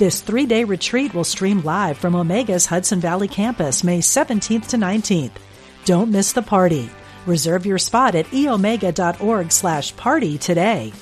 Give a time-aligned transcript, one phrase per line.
[0.00, 4.78] This three day retreat will stream live from Omega's Hudson Valley campus May 17th to
[4.78, 5.32] 19th.
[5.84, 6.88] Don't miss the party.
[7.26, 10.94] Reserve your spot at eomega.org slash party today.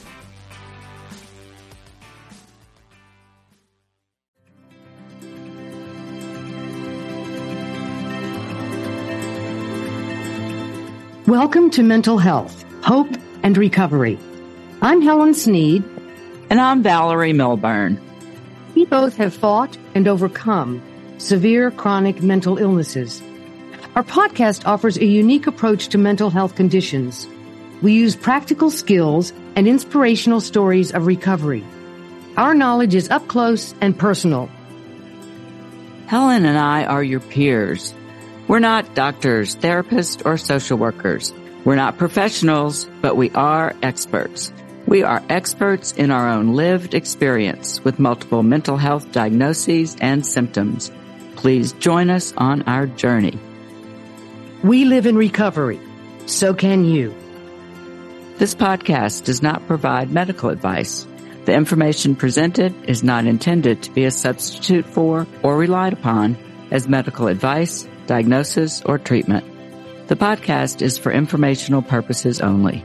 [11.29, 14.19] Welcome to Mental Health, Hope, and Recovery.
[14.83, 15.85] I'm Helen Sneed.
[16.51, 18.08] And I'm Valerie Milburn.
[18.79, 20.81] We both have fought and overcome
[21.19, 23.21] severe chronic mental illnesses.
[23.97, 27.27] Our podcast offers a unique approach to mental health conditions.
[27.83, 31.65] We use practical skills and inspirational stories of recovery.
[32.37, 34.49] Our knowledge is up close and personal.
[36.07, 37.93] Helen and I are your peers.
[38.47, 41.35] We're not doctors, therapists, or social workers.
[41.65, 44.53] We're not professionals, but we are experts.
[44.89, 50.91] We are experts in our own lived experience with multiple mental health diagnoses and symptoms.
[51.37, 53.39] Please join us on our journey.
[54.65, 55.79] We live in recovery.
[56.25, 57.15] So can you.
[58.39, 61.07] This podcast does not provide medical advice.
[61.45, 66.39] The information presented is not intended to be a substitute for or relied upon
[66.71, 69.45] as medical advice, diagnosis, or treatment.
[70.09, 72.83] The podcast is for informational purposes only.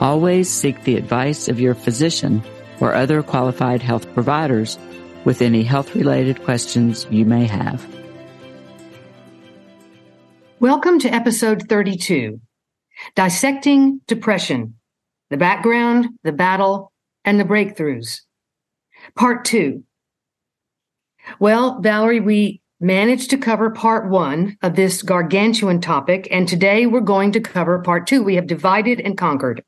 [0.00, 2.42] Always seek the advice of your physician
[2.80, 4.78] or other qualified health providers
[5.24, 7.82] with any health related questions you may have.
[10.60, 12.38] Welcome to episode 32
[13.14, 14.74] Dissecting Depression
[15.30, 16.92] The Background, the Battle,
[17.24, 18.20] and the Breakthroughs.
[19.14, 19.82] Part 2.
[21.40, 27.00] Well, Valerie, we managed to cover part one of this gargantuan topic, and today we're
[27.00, 28.22] going to cover part two.
[28.22, 29.62] We have divided and conquered.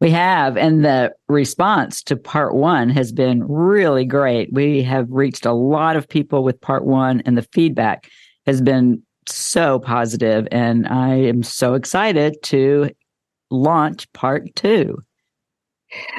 [0.00, 4.50] We have, and the response to part one has been really great.
[4.50, 8.08] We have reached a lot of people with part one, and the feedback
[8.46, 12.90] has been so positive, and I am so excited to
[13.50, 15.02] launch part two.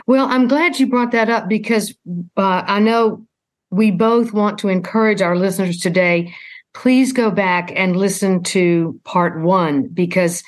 [0.06, 1.96] Well, I'm glad you brought that up because
[2.38, 3.26] uh, I know
[3.72, 6.36] we both want to encourage our listeners today.
[6.74, 10.44] Please go back and listen to part one because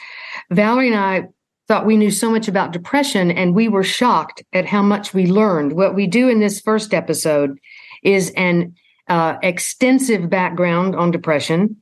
[0.51, 1.29] Valerie and I
[1.67, 5.27] thought we knew so much about depression and we were shocked at how much we
[5.27, 5.73] learned.
[5.73, 7.57] What we do in this first episode
[8.03, 8.75] is an
[9.07, 11.81] uh, extensive background on depression.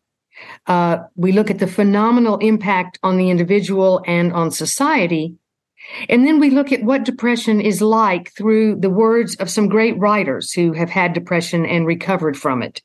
[0.68, 5.36] Uh, we look at the phenomenal impact on the individual and on society.
[6.10, 9.98] And then we look at what depression is like through the words of some great
[9.98, 12.82] writers who have had depression and recovered from it.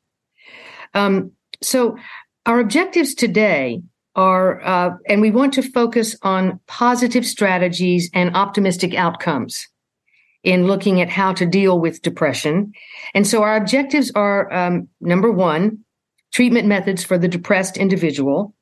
[0.95, 1.33] Um,
[1.63, 1.99] so,
[2.47, 3.83] our objectives today
[4.17, 9.69] are, uh, and we want to focus on positive strategies and optimistic outcomes
[10.43, 12.73] in looking at how to deal with depression.
[13.15, 15.85] And so our objectives are um, number one,
[16.33, 18.55] treatment methods for the depressed individual,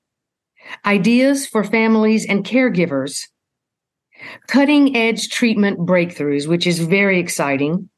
[0.84, 3.26] ideas for families and caregivers,
[4.48, 7.88] cutting edge treatment breakthroughs, which is very exciting,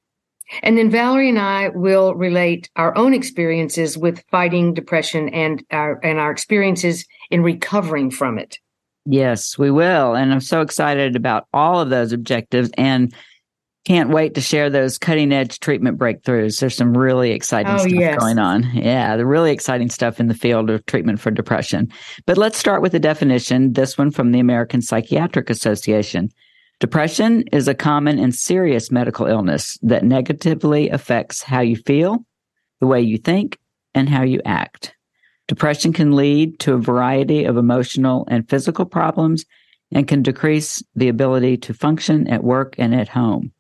[0.63, 6.01] and then Valerie and I will relate our own experiences with fighting depression and our
[6.05, 8.59] and our experiences in recovering from it.
[9.05, 10.15] Yes, we will.
[10.15, 13.15] And I'm so excited about all of those objectives and
[13.85, 16.59] can't wait to share those cutting edge treatment breakthroughs.
[16.59, 18.19] There's some really exciting oh, stuff yes.
[18.19, 18.65] going on.
[18.75, 21.93] Yeah, the really exciting stuff in the field of treatment for depression.
[22.27, 26.31] But let's start with the definition, this one from the American Psychiatric Association.
[26.79, 32.19] Depression is a common and serious medical illness that negatively affects how you feel,
[32.81, 33.59] the way you think,
[33.95, 34.95] and how you act.
[35.49, 39.47] Depression can lead to a variety of emotional and physical problems
[39.91, 43.53] and can decrease the ability to function at work and at home.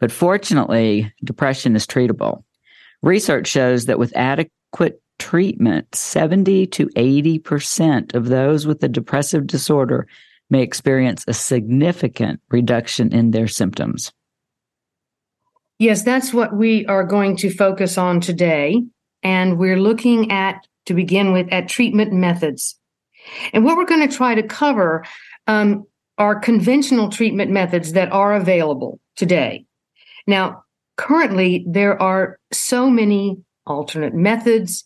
[0.00, 2.44] But fortunately, depression is treatable.
[3.02, 10.06] Research shows that with adequate treatment, 70 to 80% of those with a depressive disorder
[10.50, 14.12] may experience a significant reduction in their symptoms.
[15.78, 18.82] Yes, that's what we are going to focus on today.
[19.22, 22.78] And we're looking at, to begin with, at treatment methods.
[23.52, 25.04] And what we're going to try to cover
[25.46, 25.84] um,
[26.18, 29.64] are conventional treatment methods that are available today.
[30.26, 30.62] Now,
[30.96, 34.84] currently, there are so many alternate methods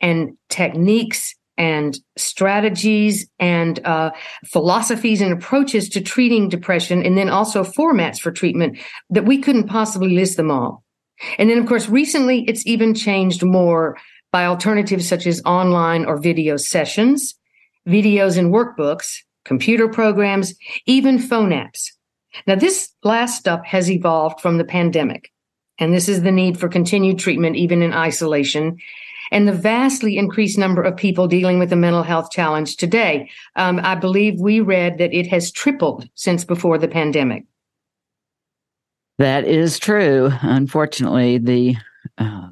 [0.00, 4.12] and techniques and strategies and uh,
[4.46, 8.78] philosophies and approaches to treating depression, and then also formats for treatment
[9.10, 10.84] that we couldn't possibly list them all.
[11.36, 13.98] And then, of course, recently it's even changed more
[14.30, 17.34] by alternatives such as online or video sessions,
[17.88, 20.54] videos and workbooks, computer programs,
[20.86, 21.90] even phone apps.
[22.46, 25.32] Now, this last stuff has evolved from the pandemic,
[25.78, 28.78] and this is the need for continued treatment even in isolation
[29.30, 33.30] and the vastly increased number of people dealing with a mental health challenge today.
[33.56, 37.44] Um, I believe we read that it has tripled since before the pandemic.
[39.18, 40.30] That is true.
[40.42, 41.76] Unfortunately, the
[42.18, 42.48] uh,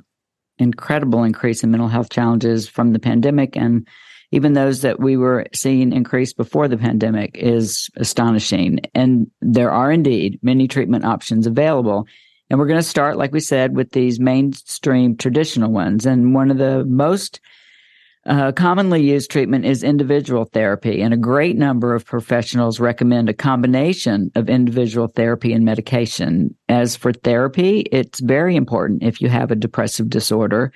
[0.59, 3.87] incredible increase in mental health challenges from the pandemic and
[4.33, 8.81] even those that we were seeing increase before the pandemic is astonishing.
[8.95, 12.07] And there are indeed many treatment options available.
[12.49, 16.07] And we're going to start, like we said, with these mainstream traditional ones.
[16.07, 17.41] And one of the most
[18.27, 21.01] uh, commonly used treatment is individual therapy.
[21.01, 26.55] And a great number of professionals recommend a combination of individual therapy and medication.
[26.69, 30.73] As for therapy, it's very important if you have a depressive disorder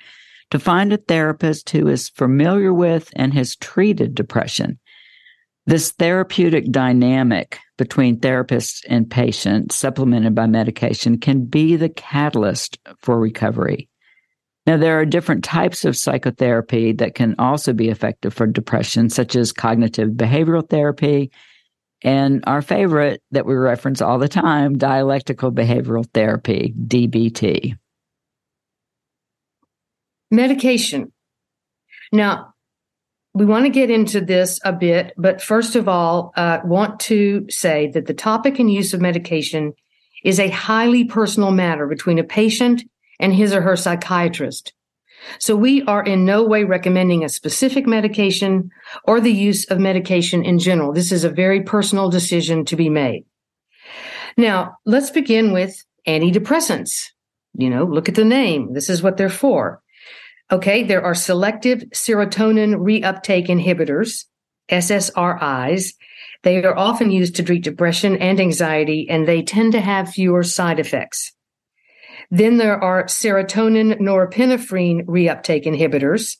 [0.51, 4.77] to find a therapist who is familiar with and has treated depression.
[5.65, 13.19] This therapeutic dynamic between therapists and patients, supplemented by medication, can be the catalyst for
[13.19, 13.89] recovery.
[14.67, 19.35] Now, there are different types of psychotherapy that can also be effective for depression, such
[19.35, 21.31] as cognitive behavioral therapy,
[22.03, 27.75] and our favorite that we reference all the time, dialectical behavioral therapy, DBT.
[30.29, 31.11] Medication.
[32.11, 32.50] Now,
[33.33, 37.45] we want to get into this a bit, but first of all, uh, want to
[37.49, 39.73] say that the topic and use of medication
[40.23, 42.83] is a highly personal matter between a patient
[43.19, 44.73] and his or her psychiatrist.
[45.39, 48.71] So we are in no way recommending a specific medication
[49.03, 50.93] or the use of medication in general.
[50.93, 53.25] This is a very personal decision to be made.
[54.35, 57.09] Now, let's begin with antidepressants.
[57.53, 58.73] You know, look at the name.
[58.73, 59.81] This is what they're for.
[60.51, 64.25] Okay, there are selective serotonin reuptake inhibitors,
[64.69, 65.93] SSRIs.
[66.43, 70.43] They are often used to treat depression and anxiety, and they tend to have fewer
[70.43, 71.31] side effects.
[72.31, 76.35] Then there are serotonin norepinephrine reuptake inhibitors,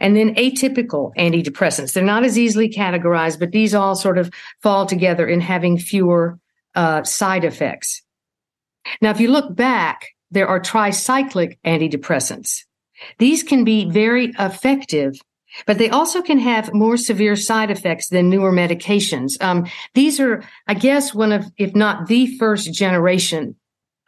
[0.00, 1.92] and then atypical antidepressants.
[1.92, 4.32] They're not as easily categorized, but these all sort of
[4.62, 6.40] fall together in having fewer
[6.74, 8.02] uh, side effects.
[9.00, 12.64] Now, if you look back, there are tricyclic antidepressants.
[13.18, 15.14] These can be very effective,
[15.66, 19.40] but they also can have more severe side effects than newer medications.
[19.40, 23.56] Um, these are, I guess, one of, if not the first generation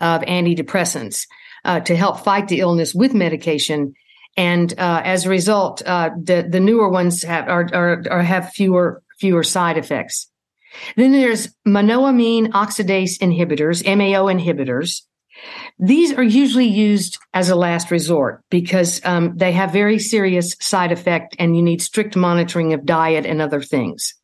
[0.00, 1.26] of antidepressants
[1.64, 3.94] uh, to help fight the illness with medication.
[4.36, 8.52] And uh, as a result, uh, the the newer ones have are, are, are have
[8.52, 10.30] fewer fewer side effects.
[10.96, 15.02] Then there's monoamine oxidase inhibitors, MAO inhibitors.
[15.78, 20.92] These are usually used as a last resort because um, they have very serious side
[20.92, 24.14] effect and you need strict monitoring of diet and other things.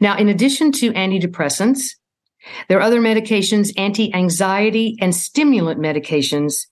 [0.00, 1.90] Now, in addition to antidepressants,
[2.68, 6.66] there are other medications, anti-anxiety and stimulant medications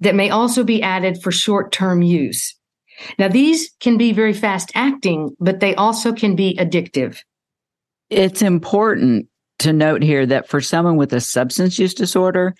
[0.00, 2.54] that may also be added for short-term use.
[3.18, 7.18] Now, these can be very fast acting, but they also can be addictive.
[8.10, 9.28] It's important
[9.60, 12.54] to note here that for someone with a substance use disorder,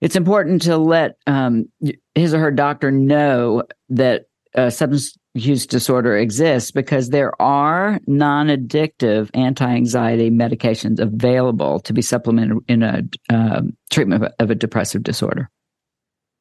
[0.00, 1.70] it's important to let um,
[2.14, 9.28] his or her doctor know that a substance use disorder exists because there are non-addictive
[9.34, 15.02] anti-anxiety medications available to be supplemented in a um, treatment of a, of a, depressive
[15.02, 15.50] disorder.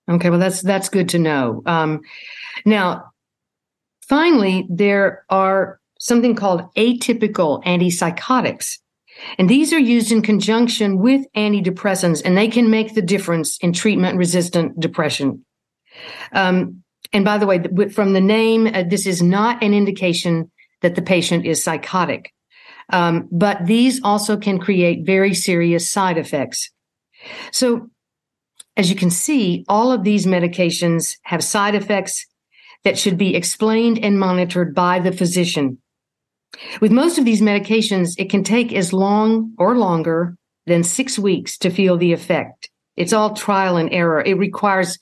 [0.10, 1.62] Okay, well that's that's good to know.
[1.66, 2.02] Um,
[2.64, 3.12] now,
[4.08, 8.78] finally, there are something called atypical antipsychotics
[9.38, 13.74] and these are used in conjunction with antidepressants, and they can make the difference in
[13.74, 15.46] treatment resistant depression.
[16.32, 20.96] Um, and by the way, from the name, uh, this is not an indication that
[20.96, 22.32] the patient is psychotic.
[22.92, 26.70] Um, but these also can create very serious side effects.
[27.52, 27.90] So,
[28.78, 32.28] as you can see, all of these medications have side effects
[32.84, 35.80] that should be explained and monitored by the physician.
[36.82, 40.36] With most of these medications, it can take as long or longer
[40.66, 42.70] than six weeks to feel the effect.
[42.96, 44.22] It's all trial and error.
[44.22, 44.98] It requires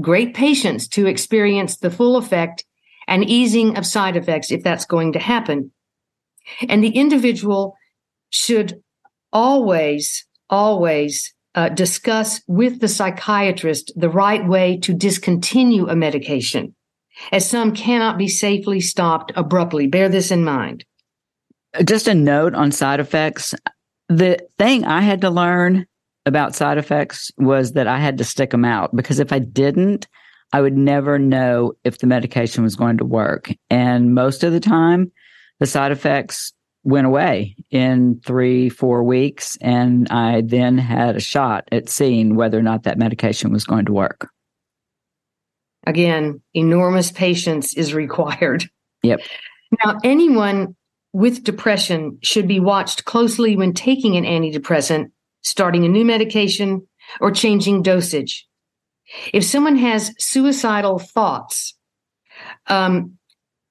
[0.00, 2.64] great patience to experience the full effect
[3.06, 5.72] and easing of side effects if that's going to happen.
[6.68, 7.76] And the individual
[8.30, 8.82] should
[9.32, 16.74] always, always uh, discuss with the psychiatrist the right way to discontinue a medication,
[17.32, 19.86] as some cannot be safely stopped abruptly.
[19.86, 20.84] Bear this in mind.
[21.84, 23.54] Just a note on side effects.
[24.08, 25.86] The thing I had to learn
[26.26, 30.06] about side effects was that I had to stick them out because if I didn't,
[30.52, 33.50] I would never know if the medication was going to work.
[33.68, 35.12] And most of the time,
[35.60, 36.52] the side effects
[36.84, 39.58] went away in three, four weeks.
[39.60, 43.84] And I then had a shot at seeing whether or not that medication was going
[43.86, 44.30] to work.
[45.86, 48.68] Again, enormous patience is required.
[49.02, 49.20] Yep.
[49.84, 50.76] Now, anyone
[51.12, 55.10] with depression should be watched closely when taking an antidepressant,
[55.42, 56.86] starting a new medication,
[57.20, 58.46] or changing dosage.
[59.32, 61.74] If someone has suicidal thoughts,
[62.66, 63.18] um,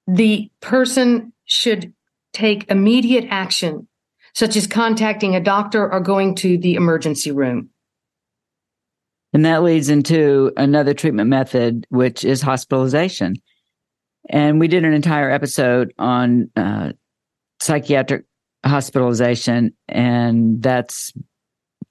[0.06, 1.92] the person should
[2.32, 3.88] take immediate action,
[4.34, 7.70] such as contacting a doctor or going to the emergency room.
[9.32, 13.36] And that leads into another treatment method, which is hospitalization.
[14.30, 16.92] And we did an entire episode on uh,
[17.60, 18.24] psychiatric
[18.64, 21.12] hospitalization, and that's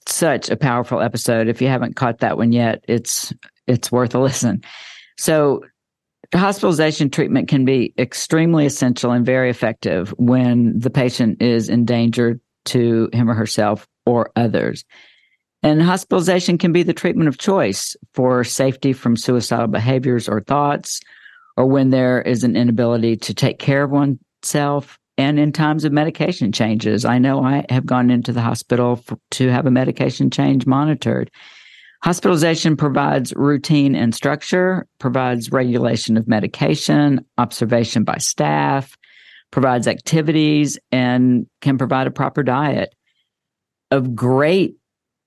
[0.07, 1.47] such a powerful episode.
[1.47, 3.33] If you haven't caught that one yet, it's
[3.67, 4.63] it's worth a listen.
[5.17, 5.63] So
[6.33, 12.39] hospitalization treatment can be extremely essential and very effective when the patient is in danger
[12.65, 14.83] to him or herself or others.
[15.63, 20.99] And hospitalization can be the treatment of choice for safety from suicidal behaviors or thoughts,
[21.55, 25.91] or when there is an inability to take care of oneself and in times of
[25.91, 27.03] medication changes.
[27.03, 31.31] I know I have gone into the hospital for, to have a medication change monitored.
[32.03, 38.95] Hospitalization provides routine and structure, provides regulation of medication, observation by staff,
[39.49, 42.93] provides activities, and can provide a proper diet.
[43.89, 44.75] Of great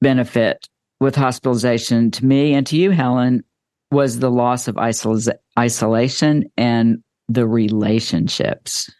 [0.01, 0.69] benefit
[1.01, 3.43] with hospitalization to me and to you, Helen,
[3.91, 8.91] was the loss of isol- isolation and the relationships.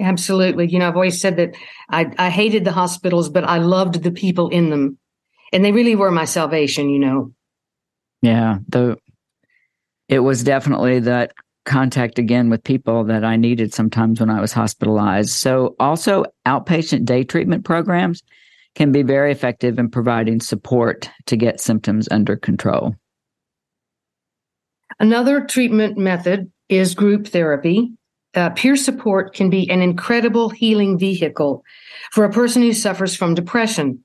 [0.00, 0.68] Absolutely.
[0.68, 1.56] You know, I've always said that
[1.88, 4.98] I, I hated the hospitals, but I loved the people in them.
[5.52, 7.32] And they really were my salvation, you know.
[8.22, 8.58] Yeah.
[8.68, 8.98] The
[10.08, 11.32] it was definitely that
[11.64, 15.30] contact again with people that I needed sometimes when I was hospitalized.
[15.30, 18.22] So also outpatient day treatment programs
[18.78, 22.94] can be very effective in providing support to get symptoms under control.
[24.98, 27.92] Another treatment method is group therapy
[28.34, 31.64] uh, peer support can be an incredible healing vehicle
[32.12, 34.04] for a person who suffers from depression.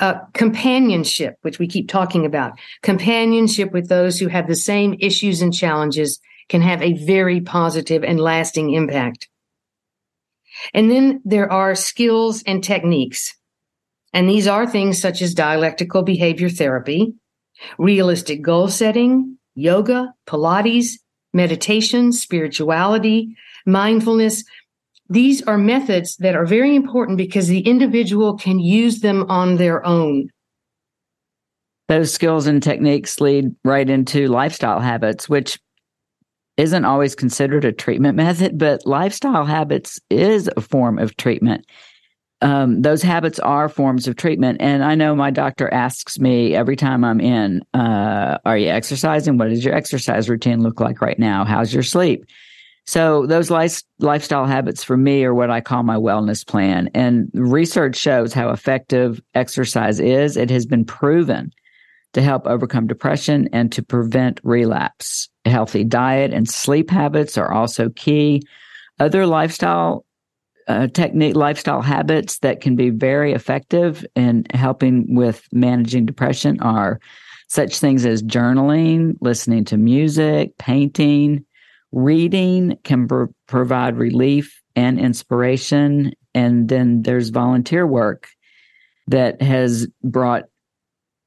[0.00, 5.40] Uh, companionship, which we keep talking about, companionship with those who have the same issues
[5.42, 9.28] and challenges can have a very positive and lasting impact.
[10.74, 13.36] And then there are skills and techniques.
[14.12, 17.14] And these are things such as dialectical behavior therapy,
[17.78, 20.98] realistic goal setting, yoga, Pilates,
[21.32, 23.36] meditation, spirituality,
[23.66, 24.44] mindfulness.
[25.10, 29.84] These are methods that are very important because the individual can use them on their
[29.84, 30.28] own.
[31.88, 35.58] Those skills and techniques lead right into lifestyle habits, which
[36.58, 41.64] isn't always considered a treatment method, but lifestyle habits is a form of treatment.
[42.40, 44.58] Um, those habits are forms of treatment.
[44.60, 49.38] And I know my doctor asks me every time I'm in, uh, Are you exercising?
[49.38, 51.44] What does your exercise routine look like right now?
[51.44, 52.24] How's your sleep?
[52.86, 56.88] So those life, lifestyle habits for me are what I call my wellness plan.
[56.94, 60.38] And research shows how effective exercise is.
[60.38, 61.52] It has been proven
[62.14, 65.28] to help overcome depression and to prevent relapse.
[65.44, 68.42] A healthy diet and sleep habits are also key.
[68.98, 70.06] Other lifestyle
[70.68, 77.00] uh, technique, lifestyle habits that can be very effective in helping with managing depression are
[77.48, 81.44] such things as journaling, listening to music, painting,
[81.92, 86.12] Reading can pr- provide relief and inspiration.
[86.34, 88.28] And then there's volunteer work
[89.06, 90.44] that has brought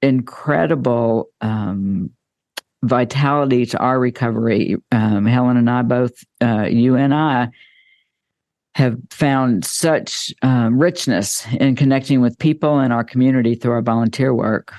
[0.04, 2.12] incredible um,
[2.84, 4.76] vitality to our recovery.
[4.92, 7.50] Um, Helen and I both, uh, you and I,
[8.76, 14.34] have found such um, richness in connecting with people in our community through our volunteer
[14.34, 14.74] work.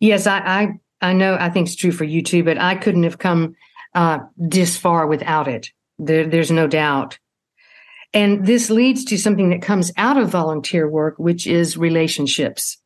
[0.00, 0.68] Yes, I, I,
[1.00, 1.36] I know.
[1.40, 2.44] I think it's true for you too.
[2.44, 3.54] But I couldn't have come
[3.94, 5.70] uh, this far without it.
[5.98, 7.18] There, there's no doubt.
[8.14, 12.76] And this leads to something that comes out of volunteer work, which is relationships.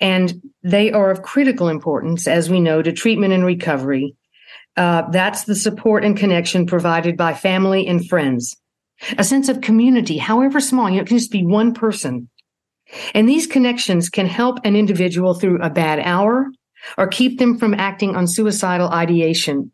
[0.00, 4.16] And they are of critical importance, as we know, to treatment and recovery.
[4.76, 8.56] Uh, that's the support and connection provided by family and friends.
[9.18, 12.28] A sense of community, however small, you know, it can just be one person.
[13.14, 16.50] And these connections can help an individual through a bad hour
[16.98, 19.72] or keep them from acting on suicidal ideation.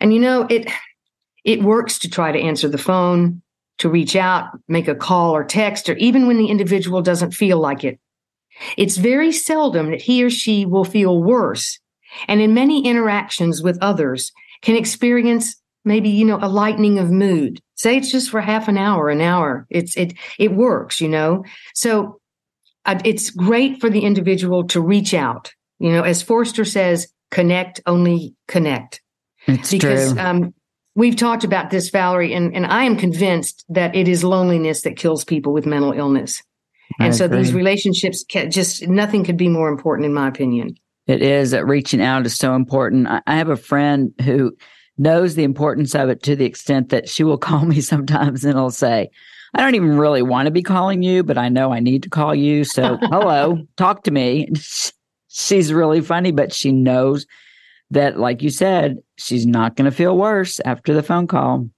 [0.00, 0.70] And you know, it
[1.44, 3.42] it works to try to answer the phone,
[3.78, 7.58] to reach out, make a call or text, or even when the individual doesn't feel
[7.58, 7.98] like it.
[8.76, 11.78] It's very seldom that he or she will feel worse.
[12.26, 15.56] And in many interactions with others, can experience
[15.88, 17.60] maybe, you know, a lightening of mood.
[17.74, 19.66] Say it's just for half an hour, an hour.
[19.70, 21.44] It's, it, it works, you know?
[21.74, 22.20] So
[22.84, 25.52] uh, it's great for the individual to reach out.
[25.80, 29.00] You know, as Forster says, connect, only connect.
[29.46, 30.20] It's because, true.
[30.20, 30.54] Um,
[30.94, 34.96] we've talked about this, Valerie, and, and I am convinced that it is loneliness that
[34.96, 36.42] kills people with mental illness.
[36.98, 37.38] And I so agree.
[37.38, 40.76] these relationships can, just nothing could be more important, in my opinion.
[41.06, 43.06] It is that reaching out is so important.
[43.06, 44.56] I, I have a friend who
[44.98, 48.58] knows the importance of it to the extent that she will call me sometimes and
[48.58, 49.10] I'll say,
[49.54, 52.10] I don't even really want to be calling you, but I know I need to
[52.10, 52.64] call you.
[52.64, 54.48] So, hello, talk to me.
[55.28, 57.26] She's really funny, but she knows
[57.90, 61.68] that, like you said, she's not going to feel worse after the phone call.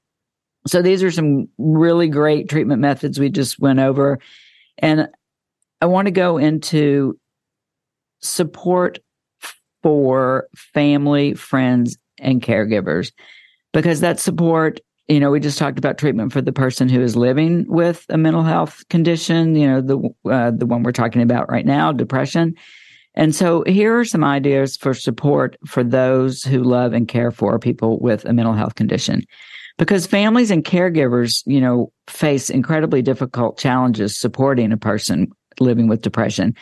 [0.66, 4.18] So, these are some really great treatment methods we just went over.
[4.78, 5.08] And
[5.80, 7.18] I want to go into
[8.20, 8.98] support
[9.82, 13.12] for family, friends, and caregivers
[13.72, 17.16] because that support you know we just talked about treatment for the person who is
[17.16, 21.50] living with a mental health condition you know the uh, the one we're talking about
[21.50, 22.54] right now depression.
[23.14, 27.58] And so here are some ideas for support for those who love and care for
[27.58, 29.24] people with a mental health condition.
[29.78, 36.02] Because families and caregivers you know face incredibly difficult challenges supporting a person living with
[36.02, 36.54] depression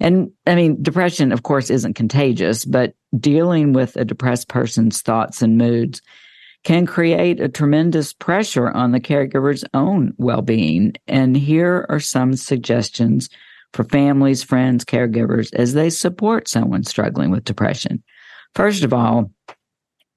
[0.00, 5.40] and I mean, depression, of course, isn't contagious, but dealing with a depressed person's thoughts
[5.42, 6.02] and moods
[6.64, 10.94] can create a tremendous pressure on the caregiver's own well being.
[11.06, 13.30] And here are some suggestions
[13.72, 18.02] for families, friends, caregivers as they support someone struggling with depression.
[18.54, 19.30] First of all,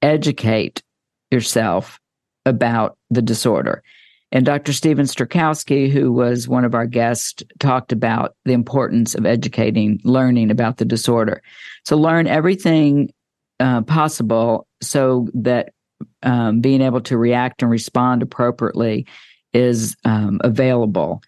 [0.02, 0.82] educate
[1.30, 2.00] yourself
[2.46, 3.84] about the disorder.
[4.32, 4.74] And Dr.
[4.74, 10.52] Stephen Strakowski, who was one of our guests, talked about the importance of educating, learning
[10.52, 11.42] about the disorder.
[11.86, 13.12] So learn everything
[13.60, 15.74] uh, possible so that
[16.22, 19.08] um, being able to react and respond appropriately
[19.54, 21.22] is um, available.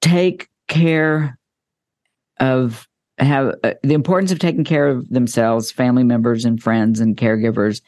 [0.00, 1.38] Take care
[2.38, 2.86] of
[3.18, 7.80] have uh, the importance of taking care of themselves, family members, and friends and caregivers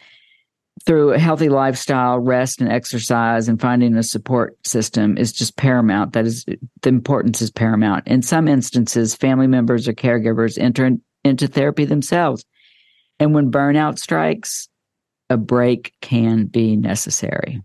[0.86, 6.12] through a healthy lifestyle, rest and exercise, and finding a support system is just paramount.
[6.12, 6.44] That is,
[6.82, 8.06] the importance is paramount.
[8.06, 10.90] In some instances, family members or caregivers enter
[11.22, 12.44] into therapy themselves.
[13.18, 14.68] And when burnout strikes,
[15.30, 17.62] a break can be necessary.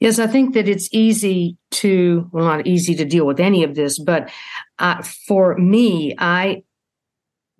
[0.00, 3.74] Yes, I think that it's easy to, well, not easy to deal with any of
[3.74, 4.30] this, but
[4.78, 6.62] uh, for me, I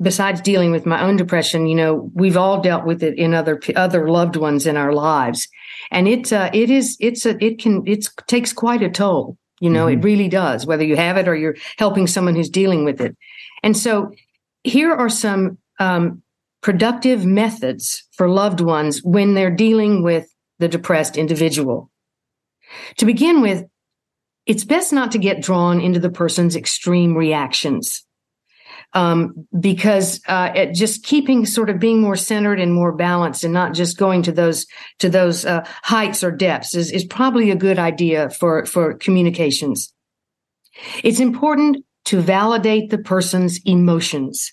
[0.03, 3.61] besides dealing with my own depression, you know, we've all dealt with it in other
[3.77, 5.49] other loved ones in our lives,
[5.91, 9.37] and it uh, it is it's a it can it takes quite a toll.
[9.61, 10.01] You know, mm-hmm.
[10.01, 10.67] it really does.
[10.67, 13.17] Whether you have it or you're helping someone who's dealing with it,
[13.63, 14.13] and so
[14.65, 16.23] here are some um,
[16.63, 21.91] productive methods for loved ones when they're dealing with the depressed individual.
[22.99, 23.65] To begin with,
[24.47, 28.05] it's best not to get drawn into the person's extreme reactions
[28.95, 33.75] um, because uh, just keeping sort of being more centered and more balanced and not
[33.75, 34.67] just going to those
[34.99, 39.93] to those uh, heights or depths is, is probably a good idea for for communications.
[41.03, 44.53] It's important to validate the person's emotions.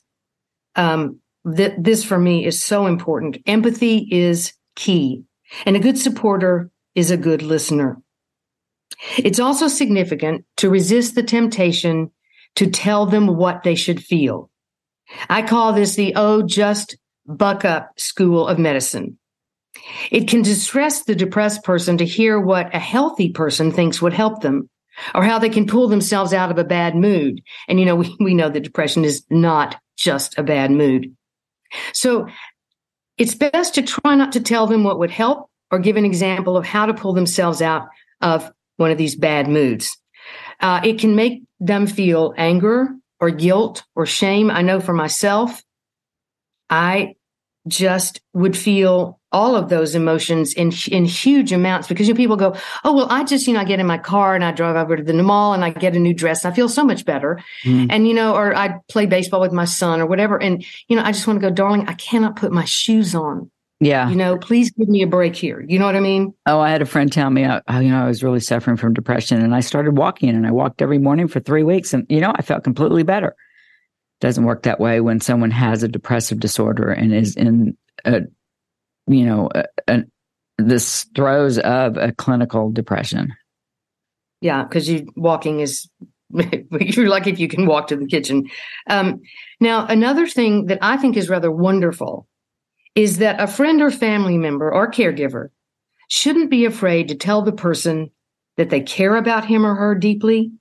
[0.76, 1.20] Um,
[1.56, 3.38] th- this for me is so important.
[3.46, 5.24] Empathy is key,
[5.66, 8.02] and a good supporter is a good listener.
[9.18, 12.12] It's also significant to resist the temptation
[12.56, 14.50] to tell them what they should feel.
[15.30, 19.18] I call this the Oh, just buck up school of medicine.
[20.12, 24.42] It can distress the depressed person to hear what a healthy person thinks would help
[24.42, 24.70] them
[25.16, 27.42] or how they can pull themselves out of a bad mood.
[27.68, 31.16] And, you know, we, we know that depression is not just a bad mood.
[31.94, 32.28] So
[33.18, 36.58] it's best to try not to tell them what would help or give an example
[36.58, 37.88] of how to pull themselves out
[38.22, 39.96] of one of these bad moods.
[40.60, 44.50] Uh, it can make them feel anger or guilt or shame.
[44.50, 45.64] I know for myself,
[46.70, 47.16] I
[47.68, 52.36] just would feel all of those emotions in in huge amounts because you know, people
[52.36, 54.76] go, oh well, I just you know I get in my car and I drive
[54.76, 57.06] over to the mall and I get a new dress and I feel so much
[57.06, 57.88] better, mm.
[57.90, 61.04] and you know, or I play baseball with my son or whatever, and you know
[61.04, 64.10] I just want to go, darling, I cannot put my shoes on Yeah.
[64.10, 65.64] You know, please give me a break here.
[65.66, 66.34] You know what I mean?
[66.46, 68.76] Oh, I had a friend tell me, I, uh, you know, I was really suffering
[68.76, 72.06] from depression and I started walking and I walked every morning for three weeks and,
[72.10, 73.36] you know, I felt completely better.
[74.20, 78.24] Doesn't work that way when someone has a depressive disorder and is in a,
[79.08, 80.04] you know, a, a,
[80.58, 83.34] this throes of a clinical depression.
[84.42, 85.90] Yeah, because you walking is
[86.32, 88.50] you're lucky if you can walk to the kitchen.
[88.90, 89.22] Um,
[89.62, 92.28] now, another thing that I think is rather wonderful
[92.96, 95.50] is that a friend or family member or caregiver
[96.10, 98.12] shouldn't be afraid to tell the person
[98.58, 100.52] that they care about him or her deeply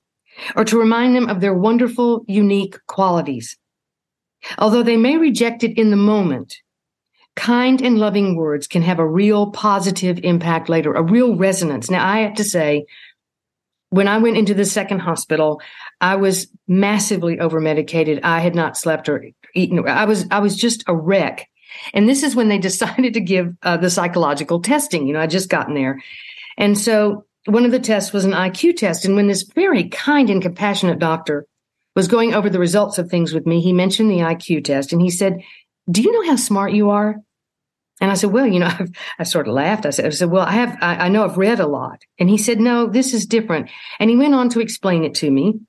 [0.54, 3.56] or to remind them of their wonderful, unique qualities.
[4.58, 6.54] Although they may reject it in the moment,
[7.34, 11.90] kind and loving words can have a real positive impact later, a real resonance.
[11.90, 12.86] Now, I have to say,
[13.90, 15.60] when I went into the second hospital,
[16.00, 18.20] I was massively over medicated.
[18.22, 19.88] I had not slept or eaten.
[19.88, 21.48] I was, I was just a wreck.
[21.94, 25.06] And this is when they decided to give uh, the psychological testing.
[25.06, 26.00] You know, I just gotten there.
[26.56, 29.04] And so one of the tests was an IQ test.
[29.04, 31.46] And when this very kind and compassionate doctor
[31.94, 35.00] was going over the results of things with me, he mentioned the IQ test and
[35.00, 35.40] he said,
[35.90, 37.16] Do you know how smart you are?
[38.00, 39.86] And I said, well, you know, I've, I sort of laughed.
[39.86, 42.02] I said, I said, well, I have, I, I know I've read a lot.
[42.18, 43.70] And he said, no, this is different.
[43.98, 45.60] And he went on to explain it to me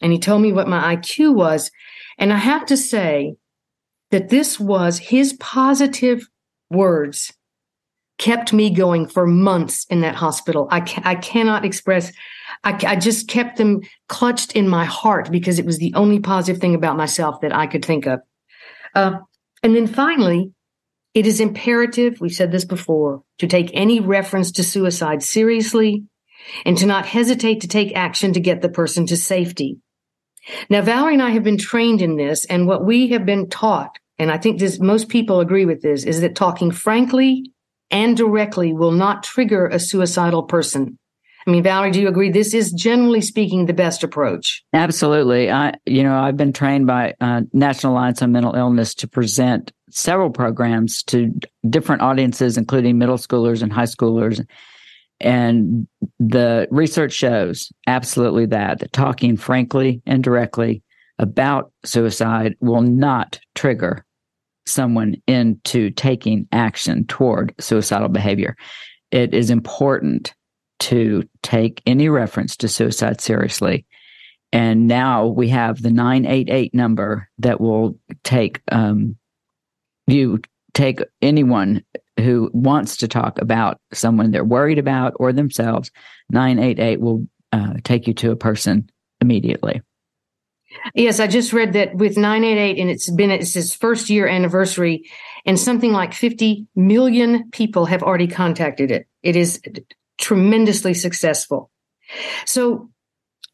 [0.00, 1.70] and he told me what my IQ was.
[2.18, 3.36] And I have to say
[4.16, 6.26] that this was his positive
[6.70, 7.34] words
[8.16, 10.66] kept me going for months in that hospital.
[10.70, 12.14] I, ca- I cannot express,
[12.64, 16.62] I, I just kept them clutched in my heart because it was the only positive
[16.62, 18.20] thing about myself that I could think of.
[18.94, 19.18] Uh,
[19.62, 20.50] and then finally,
[21.12, 26.04] it is imperative, we've said this before, to take any reference to suicide seriously
[26.64, 29.76] and to not hesitate to take action to get the person to safety.
[30.70, 33.98] Now, Valerie and I have been trained in this, and what we have been taught,
[34.18, 37.52] and I think this, most people agree with this, is that talking frankly
[37.90, 40.98] and directly will not trigger a suicidal person.
[41.46, 42.30] I mean, Valerie, do you agree?
[42.30, 44.64] This is generally speaking the best approach.
[44.72, 45.48] Absolutely.
[45.50, 49.72] I, you know, I've been trained by uh, National Alliance on Mental Illness to present
[49.90, 51.32] several programs to
[51.68, 54.44] different audiences, including middle schoolers and high schoolers.
[55.20, 55.86] And
[56.18, 60.82] the research shows absolutely that, that talking frankly and directly
[61.18, 64.04] about suicide will not trigger
[64.66, 68.56] someone into taking action toward suicidal behavior.
[69.10, 70.34] It is important
[70.80, 73.86] to take any reference to suicide seriously.
[74.52, 79.16] And now we have the 988 number that will take um,
[80.06, 80.40] you
[80.74, 81.82] take anyone
[82.20, 85.90] who wants to talk about someone they're worried about or themselves,
[86.30, 88.88] 988 will uh, take you to a person
[89.20, 89.80] immediately.
[90.94, 95.08] Yes, I just read that with 988, and it's been it's its first year anniversary,
[95.44, 99.06] and something like 50 million people have already contacted it.
[99.22, 99.60] It is
[100.18, 101.70] tremendously successful.
[102.44, 102.90] So,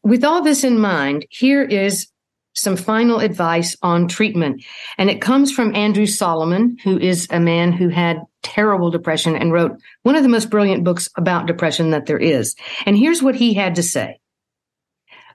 [0.03, 2.07] with all this in mind, here is
[2.53, 4.63] some final advice on treatment.
[4.97, 9.51] And it comes from Andrew Solomon, who is a man who had terrible depression and
[9.51, 12.55] wrote one of the most brilliant books about depression that there is.
[12.85, 14.19] And here's what he had to say.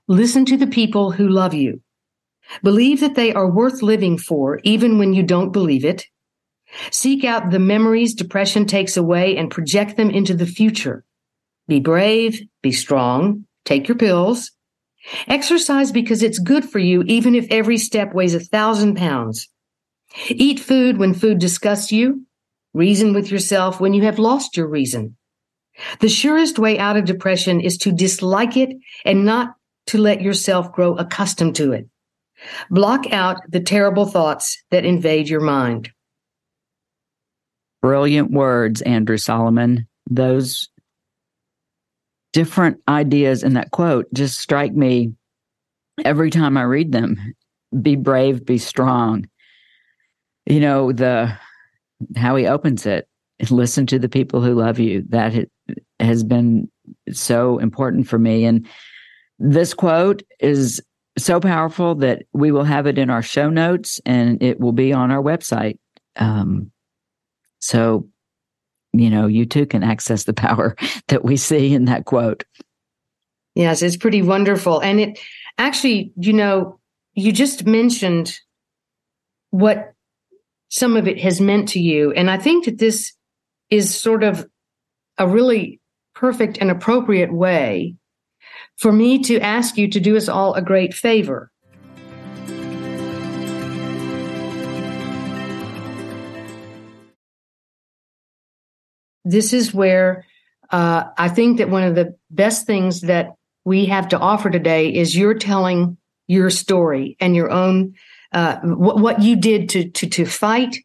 [0.08, 1.80] Listen to the people who love you.
[2.62, 6.06] Believe that they are worth living for, even when you don't believe it.
[6.90, 11.04] Seek out the memories depression takes away and project them into the future.
[11.66, 14.50] Be brave, be strong, take your pills,
[15.26, 19.48] Exercise because it's good for you, even if every step weighs a thousand pounds.
[20.28, 22.26] Eat food when food disgusts you.
[22.74, 25.16] Reason with yourself when you have lost your reason.
[26.00, 28.70] The surest way out of depression is to dislike it
[29.04, 29.54] and not
[29.88, 31.88] to let yourself grow accustomed to it.
[32.70, 35.90] Block out the terrible thoughts that invade your mind.
[37.82, 39.86] Brilliant words, Andrew Solomon.
[40.08, 40.68] Those
[42.32, 45.14] different ideas in that quote just strike me
[46.04, 47.34] every time I read them.
[47.80, 49.28] Be brave, be strong.
[50.46, 51.36] You know, the
[52.16, 53.08] how he opens it,
[53.50, 55.04] listen to the people who love you.
[55.08, 55.48] That
[56.00, 56.70] has been
[57.12, 58.44] so important for me.
[58.44, 58.66] And
[59.38, 60.82] this quote is
[61.16, 64.92] so powerful that we will have it in our show notes and it will be
[64.92, 65.78] on our website.
[66.16, 66.70] Um,
[67.60, 68.08] so
[68.92, 70.76] you know, you too can access the power
[71.08, 72.44] that we see in that quote.
[73.54, 74.80] Yes, it's pretty wonderful.
[74.80, 75.18] And it
[75.58, 76.78] actually, you know,
[77.14, 78.38] you just mentioned
[79.50, 79.94] what
[80.68, 82.12] some of it has meant to you.
[82.12, 83.12] And I think that this
[83.70, 84.46] is sort of
[85.16, 85.80] a really
[86.14, 87.96] perfect and appropriate way
[88.78, 91.50] for me to ask you to do us all a great favor.
[99.28, 100.24] this is where
[100.70, 104.94] uh, I think that one of the best things that we have to offer today
[104.94, 107.94] is you're telling your story and your own
[108.32, 110.76] uh, what, what you did to to to fight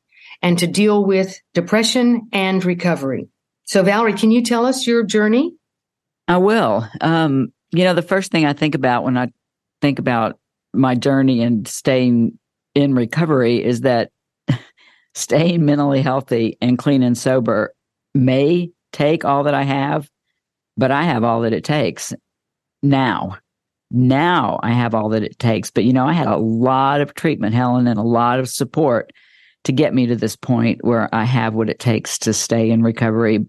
[0.41, 3.29] and to deal with depression and recovery.
[3.65, 5.53] So, Valerie, can you tell us your journey?
[6.27, 6.87] I will.
[7.01, 9.31] Um, you know, the first thing I think about when I
[9.81, 10.39] think about
[10.73, 12.37] my journey and staying
[12.75, 14.11] in recovery is that
[15.15, 17.73] staying mentally healthy and clean and sober
[18.13, 20.09] may take all that I have,
[20.77, 22.13] but I have all that it takes
[22.81, 23.37] now.
[23.91, 25.69] Now I have all that it takes.
[25.71, 29.11] But, you know, I had a lot of treatment, Helen, and a lot of support
[29.63, 32.83] to get me to this point where I have what it takes to stay in
[32.83, 33.45] recovery.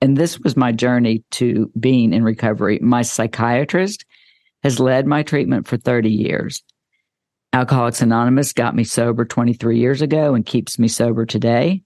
[0.00, 2.78] And this was my journey to being in recovery.
[2.80, 4.04] My psychiatrist
[4.62, 6.62] has led my treatment for 30 years.
[7.52, 11.82] Alcoholics Anonymous got me sober 23 years ago and keeps me sober today.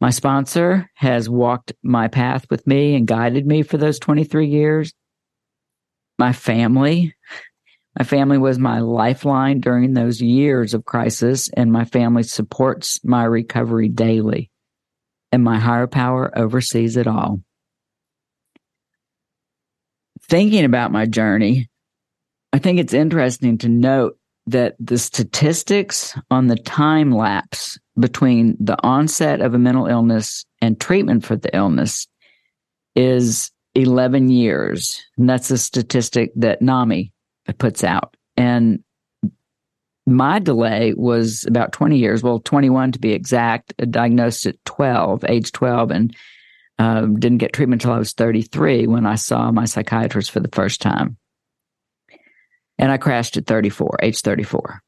[0.00, 4.92] My sponsor has walked my path with me and guided me for those 23 years.
[6.18, 7.14] My family,
[7.98, 13.24] my family was my lifeline during those years of crisis, and my family supports my
[13.24, 14.47] recovery daily.
[15.30, 17.42] And my higher power oversees it all.
[20.22, 21.68] Thinking about my journey,
[22.52, 28.76] I think it's interesting to note that the statistics on the time lapse between the
[28.82, 32.06] onset of a mental illness and treatment for the illness
[32.94, 35.02] is 11 years.
[35.18, 37.12] And that's a statistic that NAMI
[37.58, 38.16] puts out.
[38.36, 38.82] And
[40.08, 45.52] my delay was about 20 years, well, 21 to be exact, diagnosed at 12, age
[45.52, 46.16] 12, and
[46.78, 50.50] uh, didn't get treatment until I was 33 when I saw my psychiatrist for the
[50.52, 51.16] first time.
[52.78, 54.82] And I crashed at 34, age 34.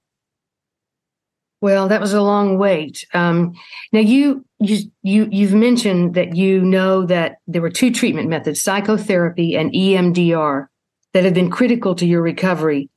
[1.60, 3.04] Well, that was a long wait.
[3.12, 3.54] Um,
[3.92, 8.62] now you you you you've mentioned that you know that there were two treatment methods,
[8.62, 10.68] psychotherapy and EMDR,
[11.12, 12.88] that have been critical to your recovery.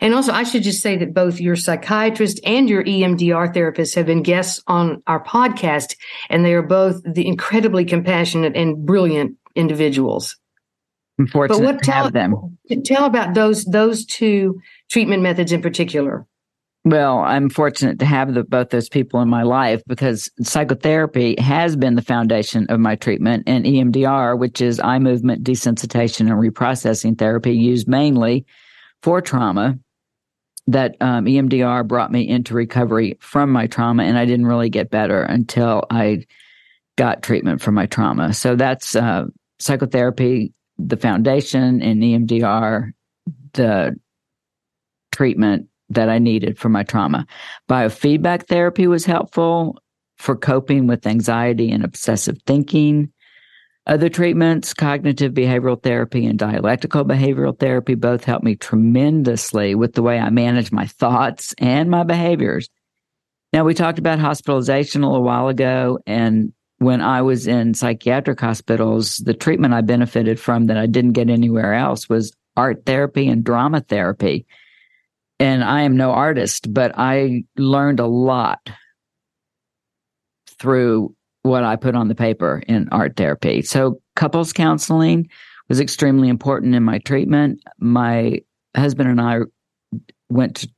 [0.00, 4.06] And also, I should just say that both your psychiatrist and your EMDR therapist have
[4.06, 5.96] been guests on our podcast,
[6.28, 10.36] and they are both the incredibly compassionate and brilliant individuals.
[11.18, 12.58] But what tell them.
[12.84, 14.60] Tell about those those two
[14.90, 16.26] treatment methods in particular.
[16.84, 21.74] Well, I'm fortunate to have the, both those people in my life because psychotherapy has
[21.74, 27.18] been the foundation of my treatment, and EMDR, which is eye movement desensitization and reprocessing
[27.18, 28.46] therapy, used mainly
[29.02, 29.78] for trauma.
[30.68, 34.90] That um, EMDR brought me into recovery from my trauma, and I didn't really get
[34.90, 36.24] better until I
[36.96, 38.34] got treatment for my trauma.
[38.34, 39.26] So that's uh,
[39.60, 42.92] psychotherapy the foundation and EMDR,
[43.54, 43.96] the
[45.12, 47.26] treatment that I needed for my trauma.
[47.68, 49.78] Biofeedback therapy was helpful
[50.18, 53.12] for coping with anxiety and obsessive thinking.
[53.86, 60.02] Other treatments, cognitive behavioral therapy and dialectical behavioral therapy, both helped me tremendously with the
[60.02, 62.68] way I manage my thoughts and my behaviors.
[63.52, 68.40] Now, we talked about hospitalization a little while ago, and when I was in psychiatric
[68.40, 73.28] hospitals, the treatment I benefited from that I didn't get anywhere else was art therapy
[73.28, 74.46] and drama therapy.
[75.38, 78.68] And I am no artist, but I learned a lot
[80.58, 81.14] through
[81.46, 83.62] what I put on the paper in art therapy.
[83.62, 85.28] So, couples counseling
[85.68, 87.62] was extremely important in my treatment.
[87.78, 88.40] My
[88.76, 89.40] husband and I
[90.28, 90.68] went to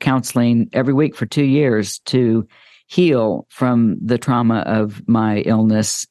[0.00, 2.46] counseling every week for two years to
[2.86, 6.06] heal from the trauma of my illness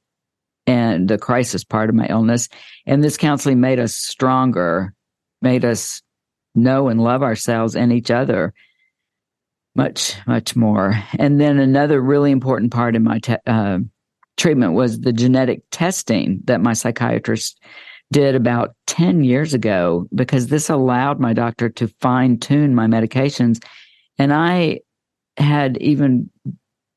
[0.66, 2.48] and the crisis part of my illness.
[2.86, 4.94] And this counseling made us stronger,
[5.42, 6.02] made us
[6.56, 8.54] know and love ourselves and each other
[9.76, 10.94] much, much more.
[11.18, 13.80] And then another really important part in my te- uh,
[14.42, 17.62] treatment was the genetic testing that my psychiatrist
[18.12, 23.64] did about 10 years ago because this allowed my doctor to fine tune my medications.
[24.18, 24.80] And I
[25.38, 26.32] had even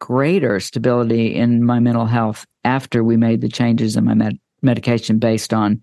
[0.00, 5.18] greater stability in my mental health after we made the changes in my med- medication
[5.18, 5.82] based on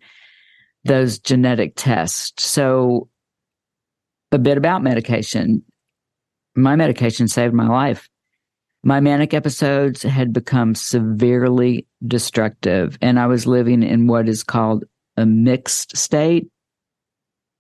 [0.84, 2.44] those genetic tests.
[2.44, 3.08] So,
[4.32, 5.64] a bit about medication.
[6.56, 8.10] My medication saved my life.
[8.84, 14.86] My manic episodes had become severely destructive, and I was living in what is called
[15.18, 16.48] a mixed state.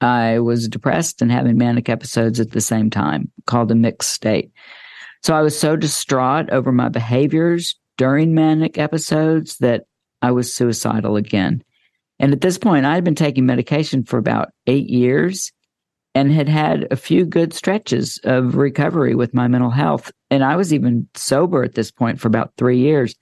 [0.01, 4.51] I was depressed and having manic episodes at the same time, called a mixed state.
[5.21, 9.83] So I was so distraught over my behaviors during manic episodes that
[10.23, 11.63] I was suicidal again.
[12.17, 15.51] And at this point, I had been taking medication for about eight years
[16.13, 20.11] and had had a few good stretches of recovery with my mental health.
[20.29, 23.15] And I was even sober at this point for about three years.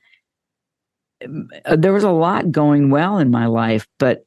[1.65, 4.25] uh, there was a lot going well in my life, but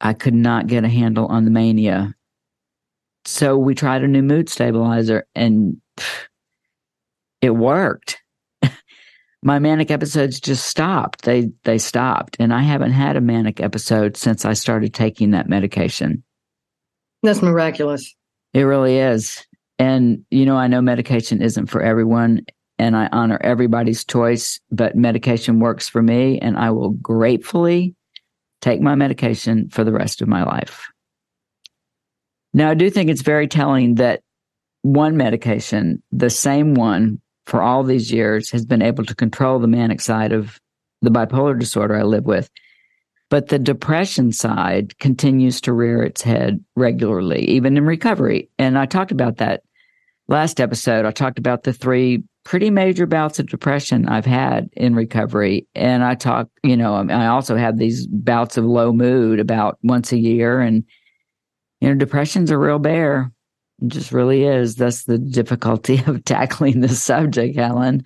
[0.00, 2.14] I could not get a handle on the mania.
[3.24, 5.80] So we tried a new mood stabilizer and
[7.40, 8.18] it worked.
[9.42, 11.22] my manic episodes just stopped.
[11.22, 15.48] They they stopped and I haven't had a manic episode since I started taking that
[15.48, 16.22] medication.
[17.22, 18.14] That's miraculous.
[18.54, 19.44] It really is.
[19.78, 22.46] And you know, I know medication isn't for everyone
[22.78, 27.94] and I honor everybody's choice, but medication works for me and I will gratefully
[28.60, 30.86] take my medication for the rest of my life.
[32.52, 34.22] Now, I do think it's very telling that
[34.82, 39.66] one medication, the same one for all these years, has been able to control the
[39.66, 40.58] manic side of
[41.02, 42.48] the bipolar disorder I live with.
[43.28, 48.50] But the depression side continues to rear its head regularly, even in recovery.
[48.58, 49.62] And I talked about that
[50.28, 51.04] last episode.
[51.04, 55.66] I talked about the three pretty major bouts of depression I've had in recovery.
[55.74, 60.12] And I talk, you know, I also have these bouts of low mood about once
[60.12, 60.60] a year.
[60.60, 60.84] And,
[61.80, 63.32] you know, depression's a real bear.
[63.82, 64.76] It just really is.
[64.76, 68.04] That's the difficulty of tackling this subject, Helen.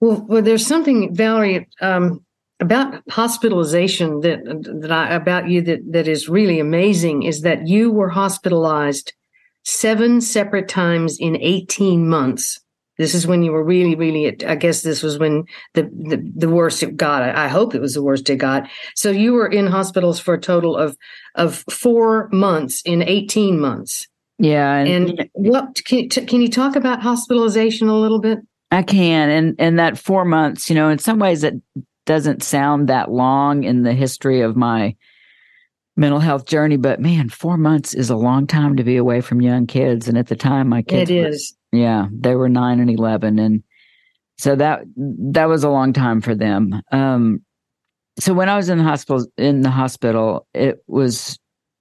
[0.00, 2.24] Well, well there's something, Valerie, um,
[2.60, 4.40] about hospitalization that
[4.80, 9.12] that I about you that that is really amazing is that you were hospitalized
[9.64, 12.60] seven separate times in 18 months
[13.00, 14.44] this is when you were really, really.
[14.44, 17.22] I guess this was when the the, the worst it got.
[17.22, 18.68] I, I hope it was the worst it got.
[18.94, 20.98] So you were in hospitals for a total of
[21.34, 24.06] of four months in eighteen months.
[24.38, 28.40] Yeah, and, and what can can you talk about hospitalization a little bit?
[28.70, 30.68] I can, and and that four months.
[30.68, 31.54] You know, in some ways, it
[32.10, 34.96] doesn't sound that long in the history of my
[35.96, 39.40] mental health journey, but man, four months is a long time to be away from
[39.40, 40.08] young kids.
[40.08, 43.62] And at the time, my kids it is yeah, they were nine and eleven, and
[44.38, 46.82] so that that was a long time for them.
[46.90, 47.44] Um,
[48.18, 51.38] so when I was in the hospital, in the hospital, it was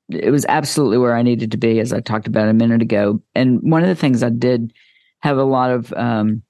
[0.09, 3.19] it was absolutely where I needed to be, as I talked about a minute ago.
[3.33, 4.73] And one of the things I did
[5.21, 6.43] have a lot of um,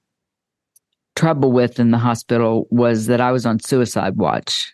[1.20, 4.74] trouble with in the hospital was that I was on suicide watch.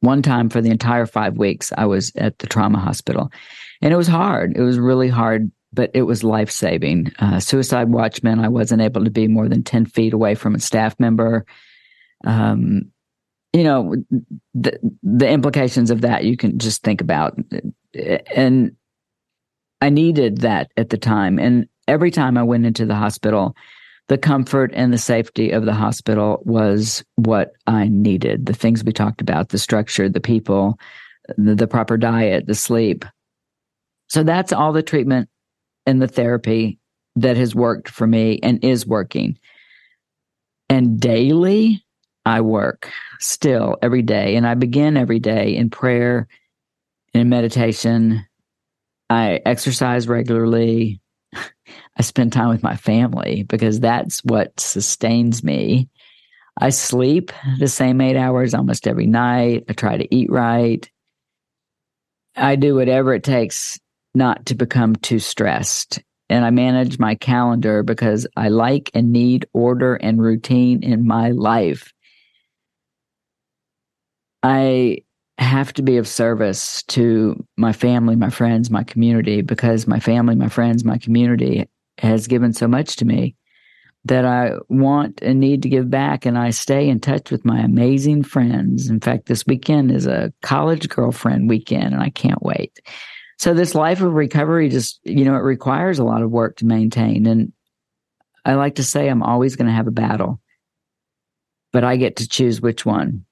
[0.00, 3.30] One time for the entire five weeks, I was at the trauma hospital,
[3.80, 4.56] and it was hard.
[4.56, 7.12] It was really hard but it was life saving.
[7.18, 10.54] Uh, suicide watch meant I wasn't able to be more than 10 feet away from
[10.54, 11.44] a staff member.
[12.24, 12.90] Um,
[13.52, 13.94] you know,
[14.54, 17.38] the, the implications of that you can just think about.
[18.34, 18.76] And
[19.80, 21.38] I needed that at the time.
[21.38, 23.54] And every time I went into the hospital,
[24.08, 28.46] the comfort and the safety of the hospital was what I needed.
[28.46, 30.78] The things we talked about, the structure, the people,
[31.36, 33.04] the, the proper diet, the sleep.
[34.08, 35.28] So that's all the treatment
[35.84, 36.78] and the therapy
[37.16, 39.38] that has worked for me and is working.
[40.70, 41.84] And daily,
[42.24, 42.90] I work
[43.20, 44.36] still every day.
[44.36, 46.28] And I begin every day in prayer,
[47.12, 48.26] in meditation.
[49.10, 51.00] I exercise regularly.
[51.34, 55.88] I spend time with my family because that's what sustains me.
[56.60, 59.64] I sleep the same eight hours almost every night.
[59.68, 60.88] I try to eat right.
[62.36, 63.78] I do whatever it takes
[64.14, 66.00] not to become too stressed.
[66.30, 71.30] And I manage my calendar because I like and need order and routine in my
[71.30, 71.92] life.
[74.42, 74.98] I
[75.38, 80.34] have to be of service to my family, my friends, my community, because my family,
[80.34, 83.36] my friends, my community has given so much to me
[84.04, 86.26] that I want and need to give back.
[86.26, 88.88] And I stay in touch with my amazing friends.
[88.88, 92.78] In fact, this weekend is a college girlfriend weekend, and I can't wait.
[93.38, 96.66] So this life of recovery just, you know, it requires a lot of work to
[96.66, 97.26] maintain.
[97.26, 97.52] And
[98.44, 100.40] I like to say I'm always going to have a battle,
[101.72, 103.24] but I get to choose which one.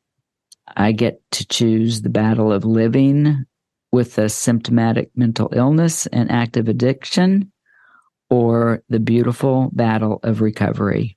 [0.74, 3.44] I get to choose the battle of living
[3.92, 7.52] with a symptomatic mental illness and active addiction
[8.31, 11.16] or the beautiful battle of recovery.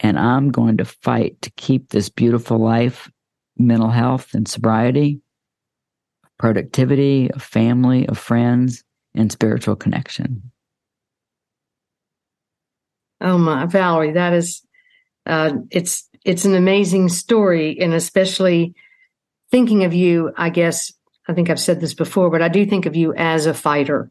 [0.00, 3.10] And I'm going to fight to keep this beautiful life,
[3.56, 5.20] mental health, and sobriety
[6.42, 8.82] productivity, of family, of friends,
[9.14, 10.50] and spiritual connection.
[13.20, 14.60] Oh my, Valerie, that is,
[15.24, 18.74] uh, it's it's an amazing story, and especially
[19.50, 20.32] thinking of you.
[20.36, 20.92] I guess
[21.28, 24.10] I think I've said this before, but I do think of you as a fighter.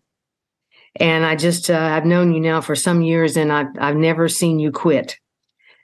[0.95, 4.27] And I just uh, I've known you now for some years, and I've I've never
[4.27, 5.17] seen you quit,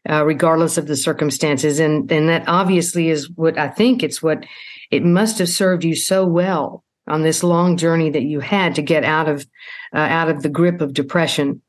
[0.10, 1.80] uh, regardless of the circumstances.
[1.80, 4.46] And and that obviously is what I think it's what
[4.92, 8.82] it must have served you so well on this long journey that you had to
[8.82, 9.48] get out of
[9.94, 11.62] uh, out of the grip of depression.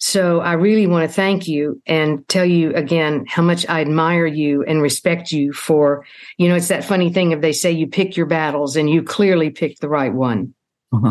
[0.00, 4.26] So I really want to thank you and tell you again how much I admire
[4.26, 6.04] you and respect you for,
[6.38, 9.02] you know, it's that funny thing if they say you pick your battles and you
[9.02, 10.54] clearly picked the right one.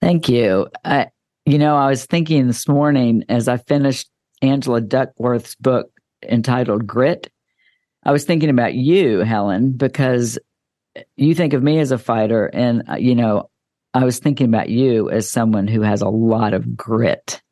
[0.00, 0.68] thank you.
[0.84, 1.08] I,
[1.46, 4.08] you know, I was thinking this morning as I finished
[4.42, 5.90] Angela Duckworth's book
[6.22, 7.30] entitled Grit.
[8.04, 10.38] I was thinking about you, Helen, because
[11.16, 13.50] you think of me as a fighter, and uh, you know,
[13.94, 17.42] I was thinking about you as someone who has a lot of grit,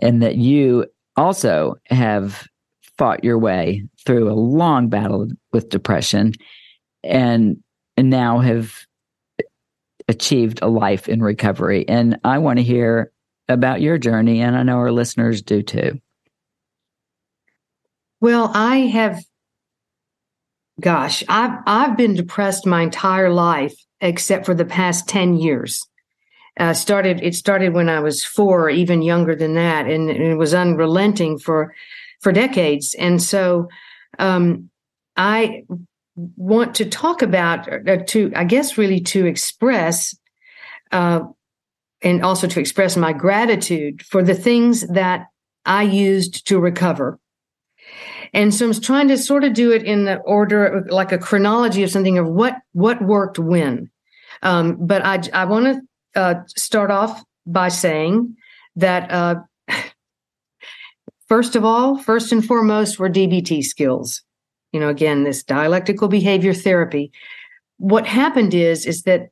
[0.00, 0.86] and that you
[1.16, 2.46] also have
[2.98, 6.32] fought your way through a long battle with depression,
[7.02, 7.58] and
[7.96, 8.74] and now have
[10.08, 11.88] achieved a life in recovery.
[11.88, 13.10] And I want to hear
[13.48, 16.00] about your journey, and I know our listeners do too.
[18.20, 19.22] Well, I have
[20.80, 25.86] gosh, I've I've been depressed my entire life except for the past 10 years.
[26.58, 30.22] Uh, started it started when I was 4 or even younger than that and, and,
[30.22, 31.74] it was unrelenting for
[32.20, 32.94] for decades.
[32.94, 33.68] And so
[34.18, 34.70] um,
[35.16, 35.64] I
[36.36, 40.16] want to talk about uh, to I guess really to express
[40.92, 41.20] uh,
[42.02, 45.26] and also to express my gratitude for the things that
[45.66, 47.18] I used to recover
[48.32, 51.82] and so I'm trying to sort of do it in the order, like a chronology
[51.82, 53.90] of something of what what worked when.
[54.42, 55.80] Um, but I I want to
[56.16, 58.36] uh, start off by saying
[58.74, 59.36] that uh,
[61.28, 64.22] first of all, first and foremost, were DBT skills.
[64.72, 67.12] You know, again, this dialectical behavior therapy.
[67.78, 69.30] What happened is is that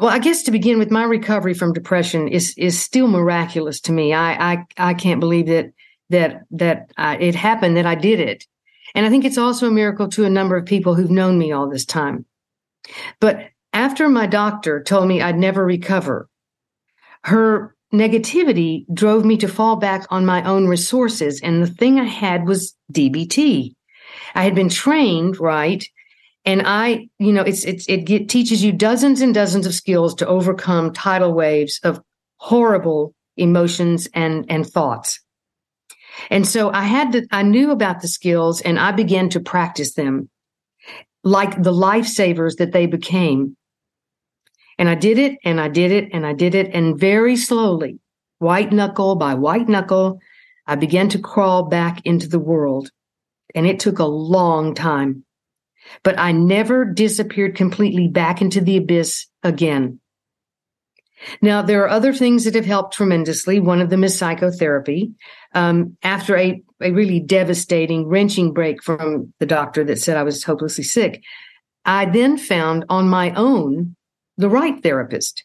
[0.00, 3.92] well, I guess to begin with, my recovery from depression is is still miraculous to
[3.92, 4.12] me.
[4.12, 5.72] I I, I can't believe that
[6.10, 6.90] that that
[7.20, 8.46] it happened that I did it.
[8.94, 11.52] And I think it's also a miracle to a number of people who've known me
[11.52, 12.26] all this time.
[13.20, 16.28] But after my doctor told me I'd never recover,
[17.24, 21.40] her negativity drove me to fall back on my own resources.
[21.42, 23.74] And the thing I had was DBT.
[24.34, 25.84] I had been trained, right?
[26.44, 30.14] And I, you know, it's, it's, it get, teaches you dozens and dozens of skills
[30.16, 32.00] to overcome tidal waves of
[32.38, 35.20] horrible emotions and, and thoughts.
[36.30, 39.94] And so I had to, I knew about the skills and I began to practice
[39.94, 40.28] them
[41.24, 43.56] like the lifesavers that they became.
[44.82, 46.74] And I did it and I did it and I did it.
[46.74, 48.00] And very slowly,
[48.40, 50.18] white knuckle by white knuckle,
[50.66, 52.90] I began to crawl back into the world.
[53.54, 55.24] And it took a long time,
[56.02, 60.00] but I never disappeared completely back into the abyss again.
[61.40, 63.60] Now, there are other things that have helped tremendously.
[63.60, 65.12] One of them is psychotherapy.
[65.54, 70.42] Um, after a, a really devastating, wrenching break from the doctor that said I was
[70.42, 71.22] hopelessly sick,
[71.84, 73.94] I then found on my own
[74.36, 75.44] the right therapist.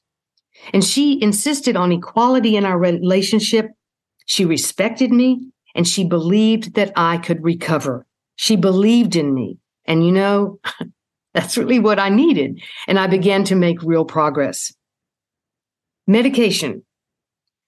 [0.73, 3.67] And she insisted on equality in our relationship.
[4.25, 8.05] She respected me and she believed that I could recover.
[8.35, 9.59] She believed in me.
[9.85, 10.59] And you know,
[11.33, 12.61] that's really what I needed.
[12.87, 14.73] And I began to make real progress.
[16.07, 16.83] Medication.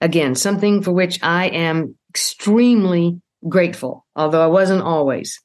[0.01, 5.41] Again, something for which I am extremely grateful, although I wasn't always.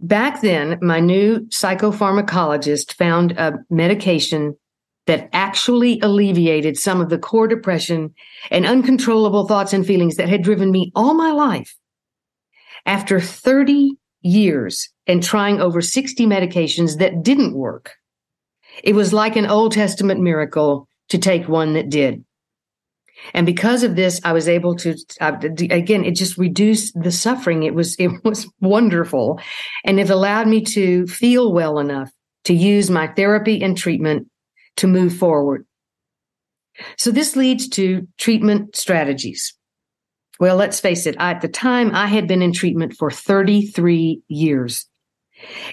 [0.00, 4.56] Back then, my new psychopharmacologist found a medication
[5.06, 8.14] that actually alleviated some of the core depression
[8.50, 11.76] and uncontrollable thoughts and feelings that had driven me all my life.
[12.86, 13.92] After 30
[14.22, 17.94] years and trying over 60 medications that didn't work,
[18.82, 22.24] it was like an Old Testament miracle to take one that did.
[23.32, 27.62] And because of this, I was able to, uh, again, it just reduced the suffering.
[27.62, 29.40] It was, it was wonderful.
[29.84, 32.10] And it allowed me to feel well enough
[32.44, 34.28] to use my therapy and treatment
[34.76, 35.66] to move forward.
[36.98, 39.54] So this leads to treatment strategies.
[40.40, 41.16] Well, let's face it.
[41.18, 44.86] at the time, I had been in treatment for 33 years.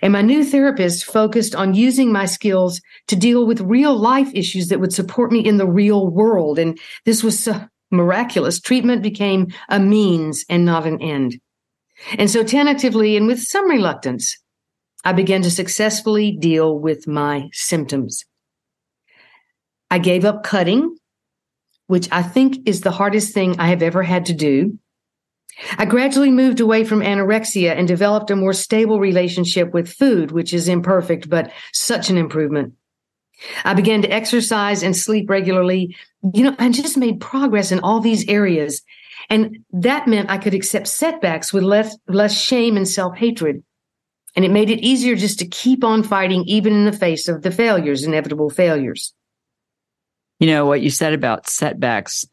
[0.02, 4.68] And my new therapist focused on using my skills to deal with real life issues
[4.70, 6.60] that would support me in the real world.
[6.60, 8.60] And this was so miraculous.
[8.60, 11.40] Treatment became a means and not an end.
[12.18, 14.36] And so tentatively and with some reluctance,
[15.04, 18.24] I began to successfully deal with my symptoms.
[19.90, 20.96] I gave up cutting,
[21.88, 24.80] which I think is the hardest thing I have ever had to do.
[25.78, 30.54] I gradually moved away from anorexia and developed a more stable relationship with food, which
[30.54, 32.74] is imperfect, but such an improvement.
[33.66, 35.96] I began to exercise and sleep regularly.
[36.34, 38.82] You know, I just made progress in all these areas.
[39.30, 43.64] And that meant I could accept setbacks with less, less shame and self hatred.
[44.36, 47.42] And it made it easier just to keep on fighting, even in the face of
[47.42, 49.14] the failures, inevitable failures.
[50.40, 52.26] You know, what you said about setbacks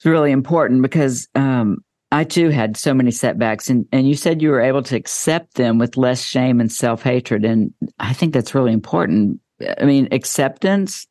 [0.00, 4.40] is really important because um, I too had so many setbacks, and and you said
[4.40, 8.32] you were able to accept them with less shame and self hatred, and I think
[8.32, 9.40] that's really important.
[9.80, 11.06] I mean, acceptance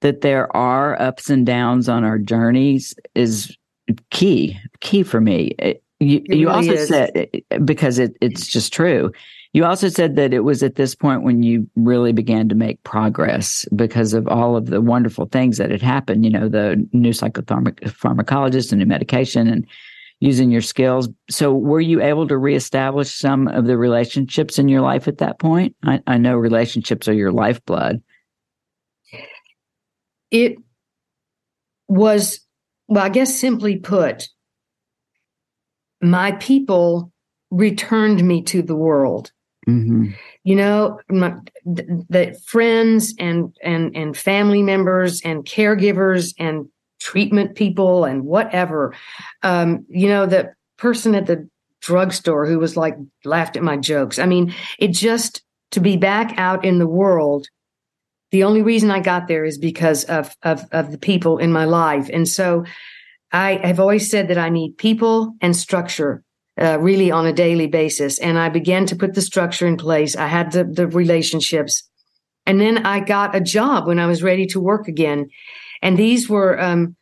[0.00, 3.56] that there are ups and downs on our journeys is
[4.10, 5.54] key key for me.
[5.58, 6.88] It, you, it you really also is.
[6.88, 9.12] said eh, eh, because it, it's just true.
[9.52, 12.82] You also said that it was at this point when you really began to make
[12.82, 16.24] progress because of all of the wonderful things that had happened.
[16.24, 19.66] You know, the new psychopharmacologist, and new medication, and
[20.24, 21.06] using your skills.
[21.28, 25.38] So, were you able to reestablish some of the relationships in your life at that
[25.38, 25.76] point?
[25.82, 28.02] I, I know relationships are your lifeblood.
[30.30, 30.56] It
[31.88, 32.40] was,
[32.88, 34.28] well, I guess simply put,
[36.00, 37.12] my people
[37.50, 39.30] returned me to the world.
[39.68, 40.12] Mm-hmm.
[40.42, 41.34] You know, my,
[41.66, 46.66] the, the friends and and and family members and caregivers and
[47.04, 48.94] treatment people and whatever.
[49.42, 51.48] Um, you know, the person at the
[51.80, 54.18] drugstore who was like laughed at my jokes.
[54.18, 55.42] I mean, it just
[55.72, 57.46] to be back out in the world.
[58.30, 61.66] The only reason I got there is because of of of the people in my
[61.66, 62.64] life, and so
[63.32, 66.24] I have always said that I need people and structure
[66.60, 68.18] uh, really on a daily basis.
[68.18, 70.16] And I began to put the structure in place.
[70.16, 71.82] I had the, the relationships.
[72.46, 75.30] And then I got a job when I was ready to work again.
[75.84, 76.96] And these were, um,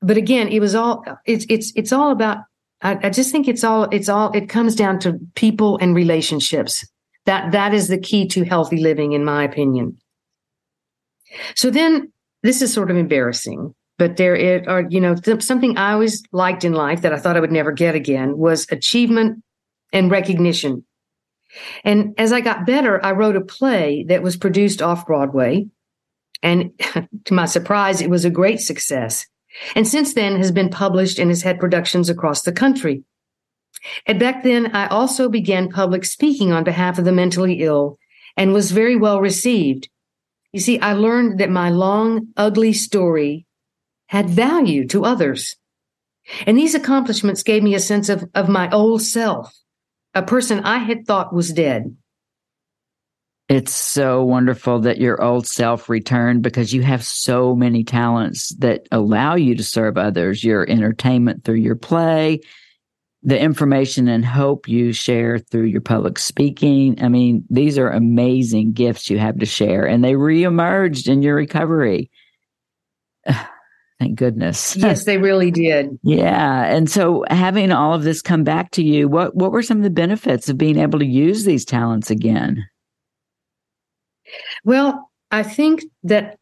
[0.00, 2.38] but again, it was all, it's, it's, it's all about,
[2.80, 6.86] I, I just think it's all, it's all, it comes down to people and relationships.
[7.26, 9.98] That, that is the key to healthy living, in my opinion.
[11.54, 12.10] So then
[12.42, 16.22] this is sort of embarrassing but there it, are you know th- something i always
[16.32, 19.42] liked in life that i thought i would never get again was achievement
[19.92, 20.84] and recognition
[21.84, 25.66] and as i got better i wrote a play that was produced off broadway
[26.42, 26.72] and
[27.24, 29.26] to my surprise it was a great success
[29.74, 33.02] and since then has been published and has had productions across the country
[34.06, 37.98] and back then i also began public speaking on behalf of the mentally ill
[38.36, 39.88] and was very well received
[40.52, 43.46] you see i learned that my long ugly story
[44.08, 45.56] had value to others.
[46.46, 49.54] And these accomplishments gave me a sense of, of my old self,
[50.14, 51.96] a person I had thought was dead.
[53.48, 58.86] It's so wonderful that your old self returned because you have so many talents that
[58.92, 62.40] allow you to serve others, your entertainment through your play,
[63.22, 67.02] the information and hope you share through your public speaking.
[67.02, 71.34] I mean, these are amazing gifts you have to share, and they reemerged in your
[71.34, 72.10] recovery.
[73.98, 74.76] Thank goodness.
[74.76, 75.98] Yes, they really did.
[76.02, 76.66] yeah.
[76.66, 79.84] And so having all of this come back to you, what what were some of
[79.84, 82.64] the benefits of being able to use these talents again?
[84.64, 86.38] Well, I think that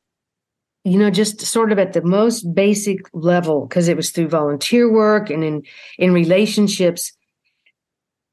[0.85, 4.91] you know just sort of at the most basic level because it was through volunteer
[4.91, 5.63] work and in
[5.99, 7.13] in relationships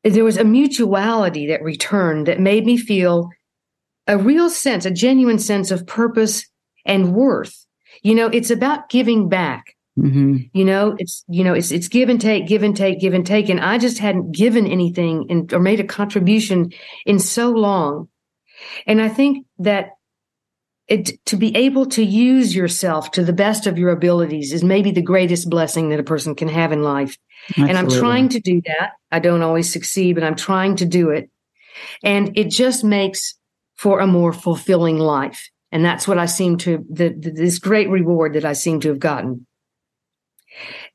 [0.03, 3.29] there was a mutuality that returned that made me feel
[4.05, 6.45] a real sense, a genuine sense of purpose
[6.85, 7.63] and worth
[8.01, 9.75] you know, it's about giving back.
[9.99, 10.37] Mm-hmm.
[10.53, 13.25] You know, it's you know, it's it's give and take, give and take, give and
[13.25, 13.47] take.
[13.49, 16.71] And I just hadn't given anything in, or made a contribution
[17.05, 18.09] in so long.
[18.85, 19.91] And I think that
[20.87, 24.91] it to be able to use yourself to the best of your abilities is maybe
[24.91, 27.17] the greatest blessing that a person can have in life.
[27.49, 27.69] Absolutely.
[27.69, 28.91] And I'm trying to do that.
[29.11, 31.29] I don't always succeed, but I'm trying to do it.
[32.03, 33.35] And it just makes
[33.75, 35.49] for a more fulfilling life.
[35.71, 38.89] And that's what I seem to, the, the, this great reward that I seem to
[38.89, 39.47] have gotten.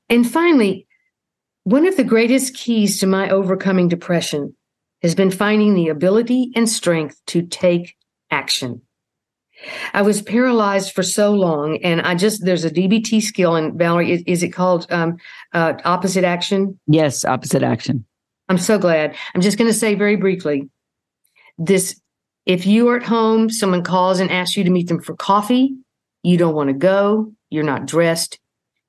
[0.09, 0.87] And finally,
[1.65, 4.55] one of the greatest keys to my overcoming depression
[5.03, 7.97] has been finding the ability and strength to take
[8.31, 8.83] action.
[9.93, 13.57] I was paralyzed for so long, and I just there's a DBT skill.
[13.57, 15.17] And Valerie, is, is it called um,
[15.53, 16.79] uh, opposite action?
[16.87, 18.05] Yes, opposite action.
[18.49, 19.17] I'm so glad.
[19.35, 20.69] I'm just going to say very briefly
[21.59, 22.01] this
[22.47, 25.77] if you are at home, someone calls and asks you to meet them for coffee,
[26.23, 28.39] you don't want to go, you're not dressed.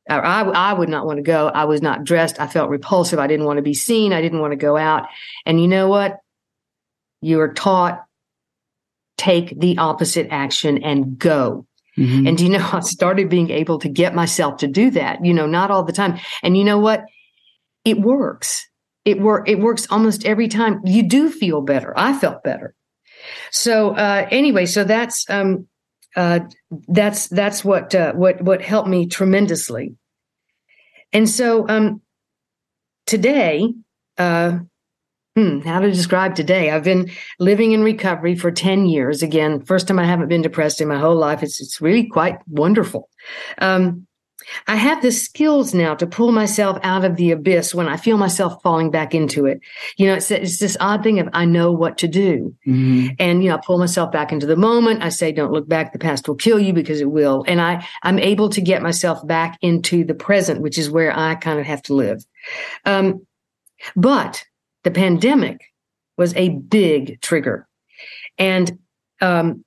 [0.10, 1.48] Or I, I would not want to go.
[1.48, 2.40] I was not dressed.
[2.40, 3.20] I felt repulsive.
[3.20, 4.12] I didn't want to be seen.
[4.12, 5.08] I didn't want to go out.
[5.46, 6.18] And you know what?
[7.22, 8.04] You are taught
[9.20, 11.68] take the opposite action and go.
[11.98, 12.28] Mm-hmm.
[12.28, 15.46] And you know, I started being able to get myself to do that, you know,
[15.46, 16.20] not all the time.
[16.42, 17.06] And you know what?
[17.86, 18.68] It works.
[19.06, 20.82] It work it works almost every time.
[20.86, 21.94] You do feel better.
[21.98, 22.76] I felt better.
[23.52, 25.68] So uh, anyway, so that's um,
[26.20, 26.42] uh,
[26.90, 29.96] that's that's what uh, what what helped me tremendously.
[31.14, 32.02] And so um,
[33.08, 33.74] today,
[34.18, 34.60] uh,
[35.38, 36.72] hmm, how to describe today?
[36.72, 37.10] I've been
[37.40, 39.24] living in recovery for ten years.
[39.24, 41.42] Again, first time I haven't been depressed in my whole life.
[41.42, 43.08] It's it's really quite wonderful.
[43.60, 44.06] Um,
[44.68, 48.18] I have the skills now to pull myself out of the abyss when I feel
[48.18, 49.62] myself falling back into it.
[49.98, 52.56] You know, it's, it's this odd thing of I know what to do.
[52.68, 53.16] Mm-hmm.
[53.20, 55.04] And, you know, I pull myself back into the moment.
[55.04, 55.94] I say, don't look back.
[55.94, 57.44] The past will kill you because it will.
[57.48, 61.36] And I, I'm able to get myself back into the present, which is where I
[61.36, 62.26] kind of have to live.
[62.86, 63.26] Um,
[63.96, 64.44] but
[64.84, 65.62] the pandemic
[66.18, 67.68] was a big trigger.
[68.38, 68.80] And,
[69.22, 69.64] um,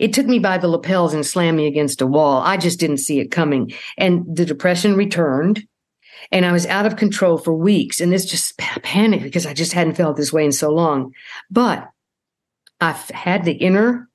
[0.00, 2.40] it took me by the lapels and slammed me against a wall.
[2.42, 3.72] I just didn't see it coming.
[3.98, 5.66] And the depression returned
[6.32, 8.00] and I was out of control for weeks.
[8.00, 11.12] And this just panic because I just hadn't felt this way in so long.
[11.50, 11.88] But
[12.80, 14.08] I've had the inner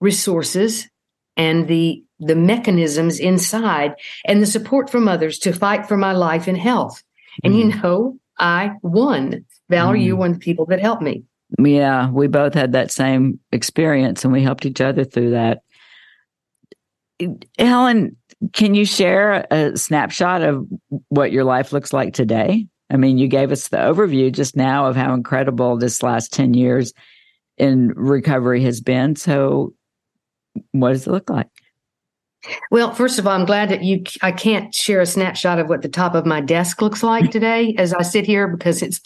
[0.00, 0.88] resources
[1.36, 6.46] and the the mechanisms inside and the support from others to fight for my life
[6.46, 7.02] and health.
[7.42, 7.82] And you mm.
[7.82, 9.44] know, I won.
[9.68, 10.06] Valerie, mm.
[10.06, 11.24] you're one of the people that helped me.
[11.58, 15.60] Yeah, we both had that same experience and we helped each other through that.
[17.58, 18.16] Helen,
[18.52, 20.66] can you share a snapshot of
[21.08, 22.66] what your life looks like today?
[22.90, 26.54] I mean, you gave us the overview just now of how incredible this last 10
[26.54, 26.92] years
[27.56, 29.16] in recovery has been.
[29.16, 29.74] So,
[30.72, 31.48] what does it look like?
[32.70, 34.04] Well, first of all, I'm glad that you.
[34.22, 37.74] I can't share a snapshot of what the top of my desk looks like today
[37.78, 39.00] as I sit here because it's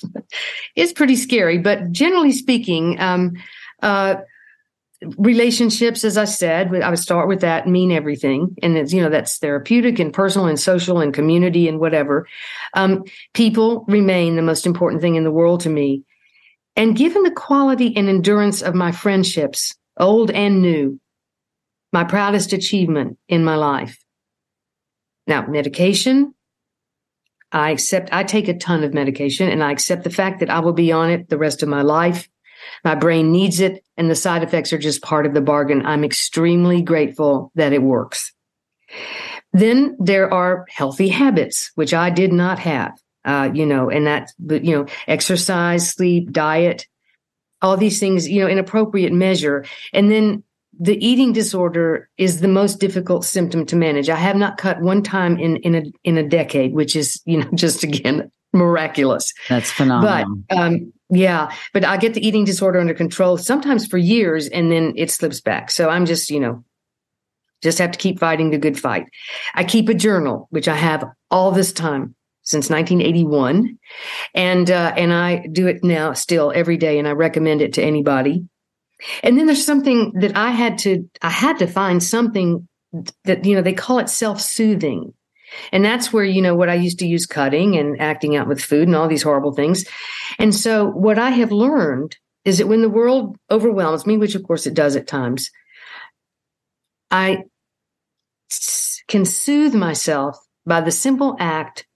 [0.74, 1.58] it's pretty scary.
[1.58, 3.34] But generally speaking, um,
[3.82, 4.16] uh,
[5.16, 9.10] relationships, as I said, I would start with that mean everything, and it's you know
[9.10, 12.26] that's therapeutic and personal and social and community and whatever.
[12.74, 16.02] Um, people remain the most important thing in the world to me,
[16.76, 21.00] and given the quality and endurance of my friendships, old and new
[21.92, 23.98] my proudest achievement in my life.
[25.26, 26.34] Now, medication,
[27.52, 30.60] I accept, I take a ton of medication and I accept the fact that I
[30.60, 32.28] will be on it the rest of my life.
[32.84, 35.86] My brain needs it and the side effects are just part of the bargain.
[35.86, 38.32] I'm extremely grateful that it works.
[39.52, 42.92] Then there are healthy habits, which I did not have,
[43.24, 46.86] uh, you know, and that, you know, exercise, sleep, diet,
[47.62, 49.64] all these things, you know, in appropriate measure.
[49.92, 50.44] And then
[50.78, 54.08] the eating disorder is the most difficult symptom to manage.
[54.08, 57.38] I have not cut one time in in a in a decade, which is you
[57.38, 59.32] know just again miraculous.
[59.48, 60.42] That's phenomenal.
[60.48, 64.70] But um, yeah, but I get the eating disorder under control sometimes for years, and
[64.70, 65.70] then it slips back.
[65.70, 66.64] So I'm just you know
[67.62, 69.06] just have to keep fighting the good fight.
[69.54, 73.78] I keep a journal, which I have all this time since 1981,
[74.34, 77.82] and uh, and I do it now still every day, and I recommend it to
[77.82, 78.44] anybody.
[79.22, 82.68] And then there's something that I had to I had to find something
[83.24, 85.14] that you know they call it self-soothing.
[85.72, 88.60] And that's where you know what I used to use cutting and acting out with
[88.62, 89.86] food and all these horrible things.
[90.38, 94.42] And so what I have learned is that when the world overwhelms me, which of
[94.42, 95.50] course it does at times,
[97.10, 97.44] I
[99.06, 101.86] can soothe myself by the simple act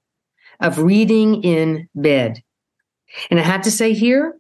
[0.61, 2.43] of reading in bed.
[3.31, 4.39] And I have to say here,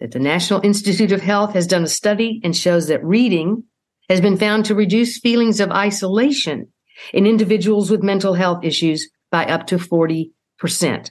[0.00, 3.64] that the National Institute of Health has done a study and shows that reading
[4.08, 6.68] has been found to reduce feelings of isolation
[7.12, 10.30] in individuals with mental health issues by up to 40%.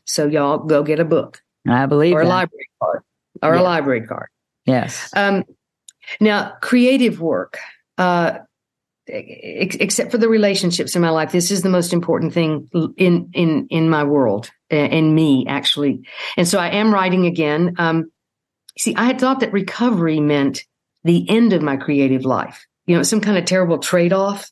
[0.05, 1.41] So y'all go get a book.
[1.67, 2.27] I believe or that.
[2.27, 3.03] a library card
[3.41, 3.61] or yeah.
[3.61, 4.27] a library card.
[4.65, 5.11] Yes.
[5.15, 5.43] Um,
[6.19, 7.57] now, creative work,
[7.97, 8.39] uh,
[9.07, 13.29] ex- except for the relationships in my life, this is the most important thing in
[13.33, 16.01] in in my world, in me actually.
[16.37, 17.75] And so I am writing again.
[17.77, 18.11] Um,
[18.77, 20.65] See, I had thought that recovery meant
[21.03, 22.65] the end of my creative life.
[22.85, 24.49] You know, some kind of terrible trade off.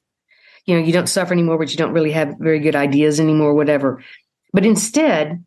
[0.66, 3.54] You know, you don't suffer anymore, but you don't really have very good ideas anymore,
[3.54, 4.04] whatever.
[4.54, 5.44] But instead,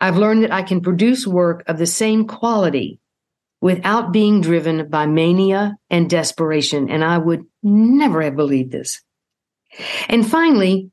[0.00, 3.00] I've learned that I can produce work of the same quality
[3.60, 6.90] without being driven by mania and desperation.
[6.90, 9.00] And I would never have believed this.
[10.08, 10.90] And finally,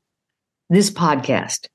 [0.70, 1.68] this podcast.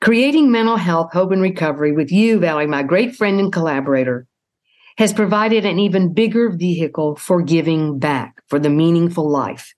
[0.00, 4.26] Creating mental health, hope, and recovery with you, Valerie, my great friend and collaborator,
[4.98, 9.74] has provided an even bigger vehicle for giving back for the meaningful life.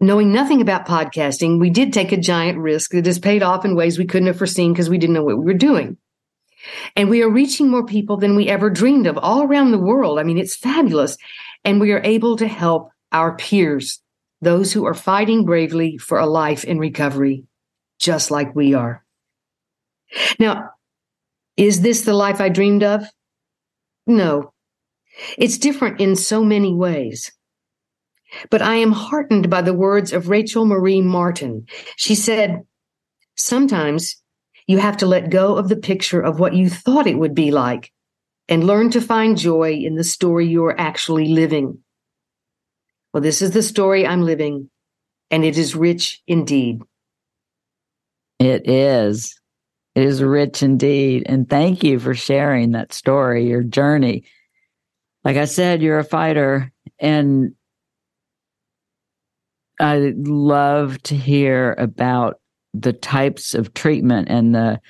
[0.00, 3.74] Knowing nothing about podcasting, we did take a giant risk that has paid off in
[3.74, 5.96] ways we couldn't have foreseen because we didn't know what we were doing.
[6.96, 10.18] And we are reaching more people than we ever dreamed of all around the world.
[10.18, 11.16] I mean, it's fabulous.
[11.64, 14.00] And we are able to help our peers,
[14.40, 17.44] those who are fighting bravely for a life in recovery,
[17.98, 19.04] just like we are.
[20.38, 20.70] Now,
[21.56, 23.04] is this the life I dreamed of?
[24.06, 24.52] No,
[25.38, 27.32] it's different in so many ways.
[28.50, 31.66] But I am heartened by the words of Rachel Marie Martin.
[31.96, 32.62] She said,
[33.36, 34.16] Sometimes
[34.66, 37.50] you have to let go of the picture of what you thought it would be
[37.50, 37.92] like
[38.48, 41.78] and learn to find joy in the story you are actually living.
[43.12, 44.70] Well, this is the story I'm living,
[45.30, 46.82] and it is rich indeed.
[48.38, 49.40] It is.
[49.94, 51.24] It is rich indeed.
[51.26, 54.24] And thank you for sharing that story, your journey.
[55.24, 57.54] Like I said, you're a fighter, and
[59.80, 62.40] I love to hear about
[62.74, 64.80] the types of treatment and the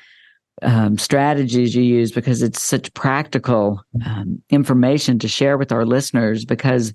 [0.62, 6.44] um, strategies you use because it's such practical um, information to share with our listeners
[6.44, 6.94] because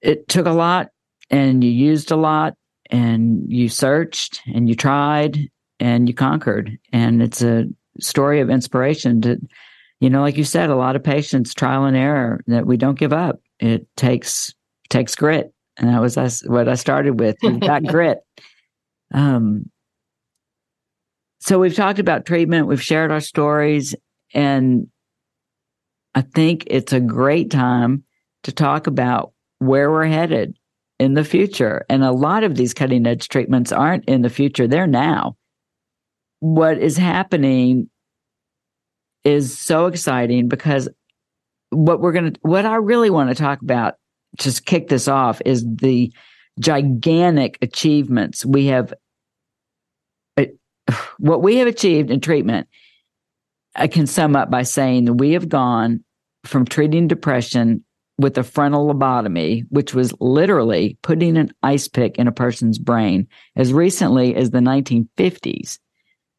[0.00, 0.90] it took a lot
[1.30, 2.54] and you used a lot
[2.90, 5.48] and you searched and you tried
[5.80, 6.78] and you conquered.
[6.92, 7.66] And it's a
[8.00, 9.38] story of inspiration to,
[10.00, 12.98] you know, like you said, a lot of patience, trial and error that we don't
[12.98, 13.40] give up.
[13.58, 14.54] It takes,
[14.88, 15.52] takes grit.
[15.78, 17.36] And that was us, what I started with.
[17.42, 18.18] You've got grit.
[19.12, 19.70] Um,
[21.40, 23.94] so we've talked about treatment, we've shared our stories,
[24.34, 24.88] and
[26.14, 28.02] I think it's a great time
[28.42, 30.56] to talk about where we're headed
[30.98, 31.84] in the future.
[31.88, 35.36] And a lot of these cutting edge treatments aren't in the future, they're now.
[36.40, 37.88] What is happening
[39.24, 40.88] is so exciting because
[41.70, 43.94] what we're going to, what I really want to talk about,
[44.38, 46.12] just kick this off, is the
[46.60, 48.94] gigantic achievements we have.
[50.36, 50.44] Uh,
[51.18, 52.68] what we have achieved in treatment,
[53.74, 56.04] I can sum up by saying that we have gone
[56.44, 57.84] from treating depression
[58.18, 63.26] with a frontal lobotomy, which was literally putting an ice pick in a person's brain
[63.56, 65.78] as recently as the 1950s,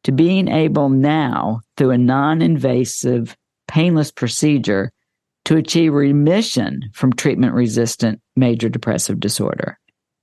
[0.08, 3.36] to being able now, through a non invasive,
[3.66, 4.90] painless procedure,
[5.44, 9.78] to achieve remission from treatment resistant major depressive disorder.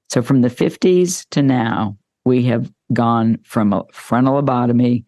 [0.09, 5.05] So from the 50s to now, we have gone from a frontal lobotomy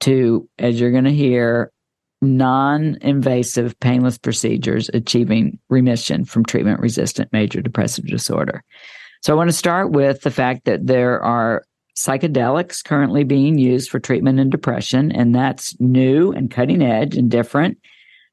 [0.00, 1.70] to, as you're going to hear,
[2.22, 8.64] non invasive, painless procedures achieving remission from treatment resistant major depressive disorder.
[9.20, 11.64] So I want to start with the fact that there are
[11.98, 17.30] psychedelics currently being used for treatment in depression, and that's new and cutting edge and
[17.30, 17.78] different,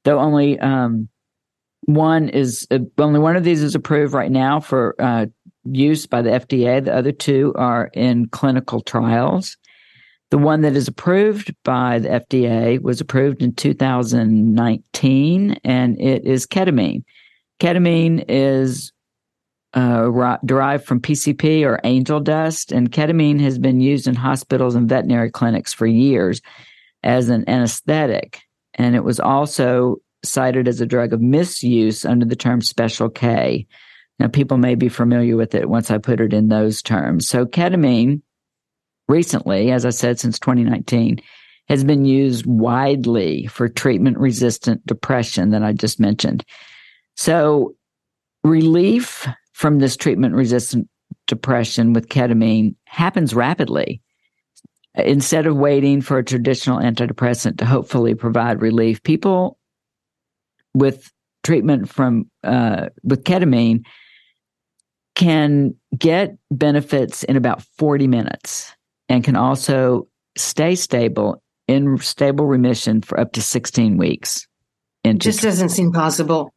[0.03, 1.07] though only um,
[1.85, 5.25] one is uh, only one of these is approved right now for uh,
[5.63, 6.83] use by the FDA.
[6.83, 9.57] The other two are in clinical trials.
[10.31, 16.47] The one that is approved by the FDA was approved in 2019, and it is
[16.47, 17.03] ketamine.
[17.59, 18.91] Ketamine is
[19.75, 24.87] uh, derived from PCP or angel dust, and ketamine has been used in hospitals and
[24.87, 26.41] veterinary clinics for years
[27.03, 28.41] as an anesthetic.
[28.73, 33.67] And it was also cited as a drug of misuse under the term special K.
[34.17, 37.27] Now, people may be familiar with it once I put it in those terms.
[37.27, 38.21] So, ketamine
[39.09, 41.19] recently, as I said, since 2019,
[41.67, 46.45] has been used widely for treatment resistant depression that I just mentioned.
[47.17, 47.75] So,
[48.45, 50.85] relief from this treatment resistant
[51.27, 54.01] depression with ketamine happens rapidly.
[54.95, 59.57] Instead of waiting for a traditional antidepressant to hopefully provide relief, people
[60.73, 61.09] with
[61.45, 63.85] treatment from uh, with ketamine
[65.15, 68.75] can get benefits in about 40 minutes
[69.07, 74.47] and can also stay stable in stable remission for up to 16 weeks.
[75.05, 76.51] It just doesn't seem possible.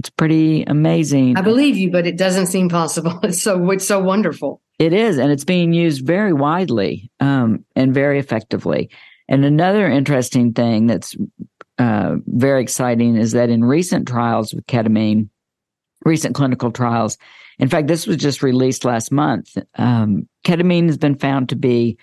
[0.00, 1.36] It's pretty amazing.
[1.36, 3.20] I believe you, but it doesn't seem possible.
[3.22, 4.62] It's so it's so wonderful.
[4.78, 8.88] It is, and it's being used very widely um, and very effectively.
[9.28, 11.14] And another interesting thing that's
[11.76, 15.28] uh, very exciting is that in recent trials with ketamine,
[16.06, 17.18] recent clinical trials,
[17.58, 19.54] in fact, this was just released last month.
[19.76, 21.98] Um, ketamine has been found to be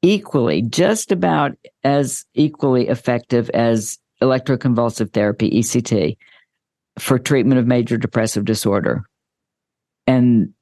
[0.00, 6.16] equally, just about as equally effective as electroconvulsive therapy, ECT,
[6.98, 9.04] for treatment of major depressive disorder.
[10.06, 10.52] And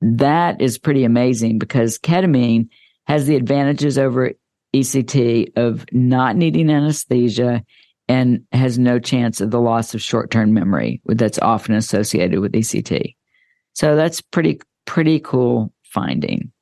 [0.00, 2.68] that is pretty amazing because ketamine
[3.06, 4.32] has the advantages over
[4.74, 7.64] ECT of not needing anesthesia
[8.08, 12.52] and has no chance of the loss of short term memory that's often associated with
[12.52, 13.14] ECT.
[13.72, 16.52] So that's pretty, pretty cool finding.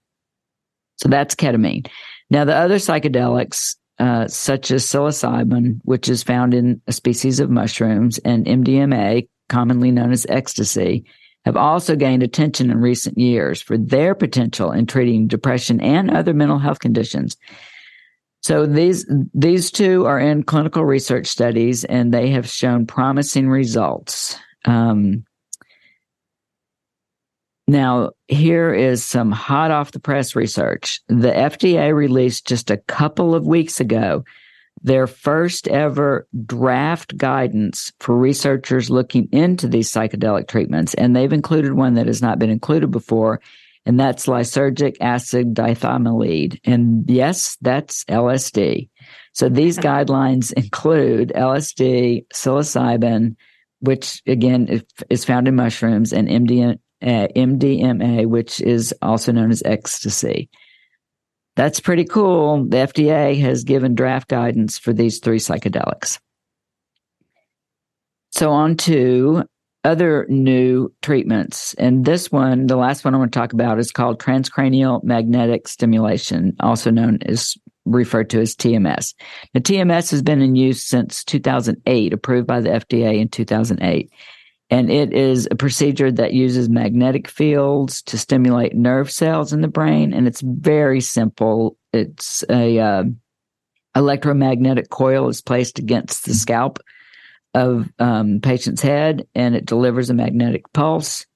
[0.97, 1.89] So that's ketamine.
[2.31, 7.51] Now, the other psychedelics, uh, such as psilocybin, which is found in a species of
[7.51, 11.05] mushrooms, and MDMA, commonly known as ecstasy,
[11.45, 16.33] have also gained attention in recent years for their potential in treating depression and other
[16.33, 17.37] mental health conditions.
[18.43, 24.37] So these these two are in clinical research studies, and they have shown promising results.
[24.65, 25.25] Um,
[27.69, 31.01] now, here is some hot off the press research.
[31.09, 34.25] The FDA released just a couple of weeks ago
[34.83, 40.95] their first ever draft guidance for researchers looking into these psychedelic treatments.
[40.95, 43.41] And they've included one that has not been included before.
[43.85, 46.61] and that's lysergic acid diethylamide.
[46.65, 48.89] And yes, that's LSD.
[49.33, 53.35] So these guidelines include LSD, psilocybin,
[53.81, 59.63] which again is found in mushrooms, and MDMA, Uh, MDMA, which is also known as
[59.65, 60.49] ecstasy.
[61.57, 62.65] That's pretty cool.
[62.65, 66.19] The FDA has given draft guidance for these three psychedelics.
[68.31, 69.45] So on to
[69.85, 71.75] other new treatments.
[71.75, 75.67] And this one, the last one I want to talk about is called transcranial magnetic
[75.69, 79.15] stimulation, also known as referred to as TMS.
[79.55, 84.11] The TMS has been in use since 2008, approved by the FDA in 2008.
[84.73, 89.69] And it is a procedure that uses magnetic fields to stimulate nerve cells in the
[89.69, 90.15] brain.
[90.15, 91.77] And it's very simple.
[91.93, 93.05] It's a uh,
[93.95, 96.79] electromagnetic coil is placed against the scalp
[97.53, 101.27] of um, patient's head, and it delivers a magnetic pulse.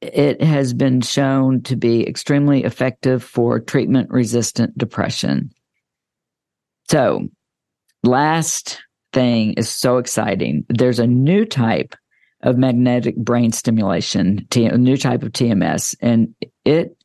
[0.00, 5.50] It has been shown to be extremely effective for treatment resistant depression.
[6.88, 7.28] So,
[8.02, 8.80] last
[9.12, 10.64] thing is so exciting.
[10.68, 11.94] There's a new type
[12.42, 16.34] of magnetic brain stimulation, a new type of TMS, and
[16.64, 16.96] it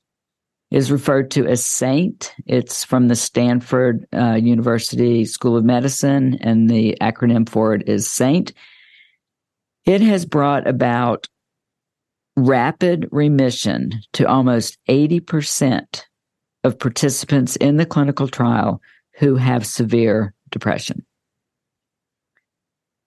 [0.72, 2.34] is referred to as SAINT.
[2.46, 8.08] It's from the Stanford uh, University School of Medicine, and the acronym for it is
[8.08, 8.54] SAINT.
[9.86, 11.28] It has brought about
[12.36, 16.04] rapid remission to almost 80%
[16.64, 18.82] of participants in the clinical trial
[19.14, 21.06] who have severe depression.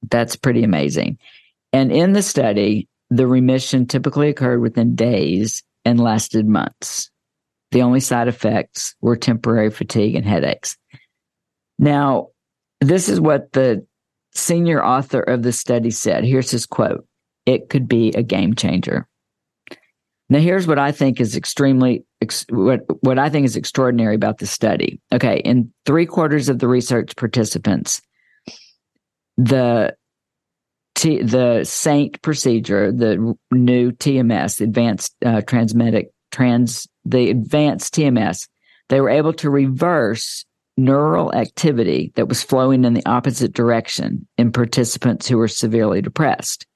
[0.08, 1.18] That's pretty amazing.
[1.72, 7.10] And in the study, the remission typically occurred within days and lasted months.
[7.72, 10.76] The only side effects were temporary fatigue and headaches.
[11.78, 12.28] Now,
[12.80, 13.86] this is what the
[14.32, 16.24] senior author of the study said.
[16.24, 17.06] Here's his quote
[17.46, 19.06] It could be a game changer.
[20.28, 22.04] Now, here's what I think is extremely,
[22.50, 25.00] what, what I think is extraordinary about the study.
[25.12, 28.00] Okay, in three quarters of the research participants,
[29.44, 29.96] the
[30.94, 35.72] T, the SAINT procedure, the new TMS, advanced uh, trans,
[37.04, 38.48] the advanced TMS,
[38.88, 40.44] they were able to reverse
[40.76, 46.66] neural activity that was flowing in the opposite direction in participants who were severely depressed,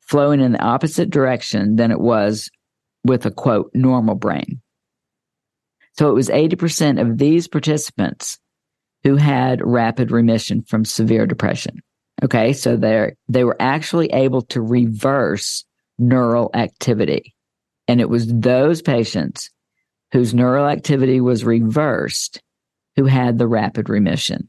[0.00, 2.50] flowing in the opposite direction than it was
[3.04, 4.60] with a quote normal brain.
[5.98, 8.38] So it was 80% of these participants
[9.04, 11.80] who had rapid remission from severe depression.
[12.22, 12.52] Okay.
[12.52, 15.64] So they they were actually able to reverse
[15.98, 17.34] neural activity.
[17.86, 19.50] And it was those patients
[20.12, 22.42] whose neural activity was reversed
[22.96, 24.48] who had the rapid remission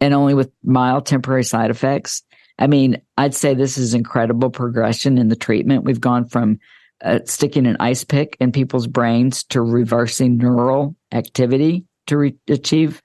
[0.00, 2.22] and only with mild temporary side effects.
[2.58, 5.84] I mean, I'd say this is incredible progression in the treatment.
[5.84, 6.58] We've gone from
[7.04, 13.02] uh, sticking an ice pick in people's brains to reversing neural activity to re- achieve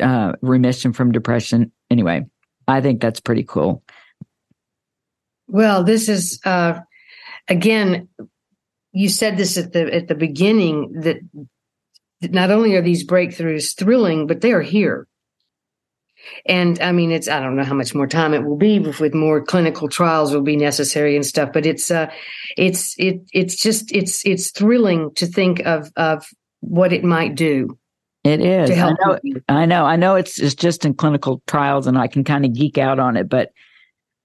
[0.00, 2.26] uh, remission from depression anyway,
[2.66, 3.82] I think that's pretty cool.
[5.46, 6.80] Well, this is uh,
[7.48, 8.08] again,
[8.92, 11.18] you said this at the at the beginning that
[12.22, 15.06] not only are these breakthroughs thrilling, but they are here.
[16.46, 19.14] And I mean, it's I don't know how much more time it will be with
[19.14, 22.10] more clinical trials will be necessary and stuff, but it's uh,
[22.56, 26.26] it's it it's just it's it's thrilling to think of of
[26.60, 27.76] what it might do.
[28.24, 28.70] It is.
[28.70, 29.18] I know,
[29.48, 29.84] I know.
[29.84, 30.14] I know.
[30.14, 33.28] It's it's just in clinical trials, and I can kind of geek out on it,
[33.28, 33.50] but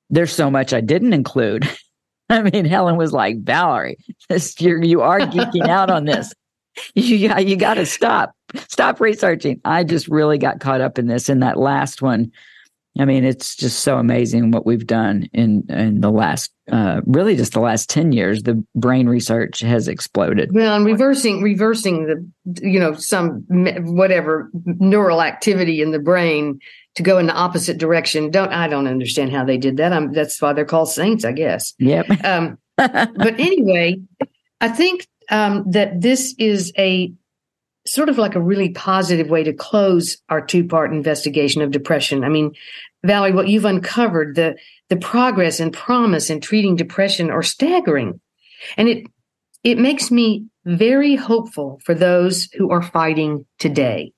[0.10, 1.68] there's so much I didn't include.
[2.30, 3.98] I mean, Helen was like, "Valerie,
[4.30, 6.34] this, you're you are geeking out on this.
[6.94, 8.36] You you got to stop,
[8.68, 11.28] stop researching." I just really got caught up in this.
[11.28, 12.32] In that last one,
[13.00, 17.36] I mean, it's just so amazing what we've done in in the last, uh, really
[17.36, 18.44] just the last ten years.
[18.44, 20.52] The brain research has exploded.
[20.54, 26.60] Well, and reversing reversing the you know some whatever neural activity in the brain
[26.96, 28.32] to go in the opposite direction.
[28.32, 29.94] Don't I don't understand how they did that.
[29.94, 31.74] I'm, that's why they're called saints, I guess.
[31.80, 32.26] Yep.
[32.26, 33.98] Um, but anyway,
[34.62, 37.14] I think um, that this is a
[37.88, 42.24] sort of like a really positive way to close our two part investigation of depression.
[42.24, 42.54] I mean,
[43.06, 44.58] Valerie, what you've uncovered, the,
[44.90, 48.20] the progress and promise in treating depression are staggering.
[48.76, 49.08] And it,
[49.64, 54.12] it makes me very hopeful for those who are fighting today.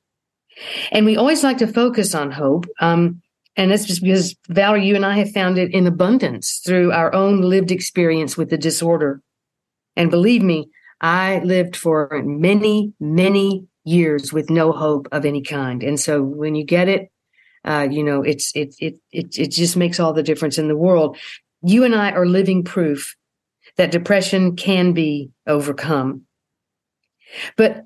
[0.91, 2.65] And we always like to focus on hope.
[2.79, 3.21] Um,
[3.55, 7.13] and that's just because, Valerie, you and I have found it in abundance through our
[7.13, 9.21] own lived experience with the disorder.
[9.95, 10.69] And believe me,
[11.01, 15.83] I lived for many, many years with no hope of any kind.
[15.83, 17.11] And so when you get it,
[17.65, 20.77] uh, you know, it's it, it it it just makes all the difference in the
[20.77, 21.17] world.
[21.61, 23.15] You and I are living proof
[23.77, 26.23] that depression can be overcome.
[27.57, 27.85] But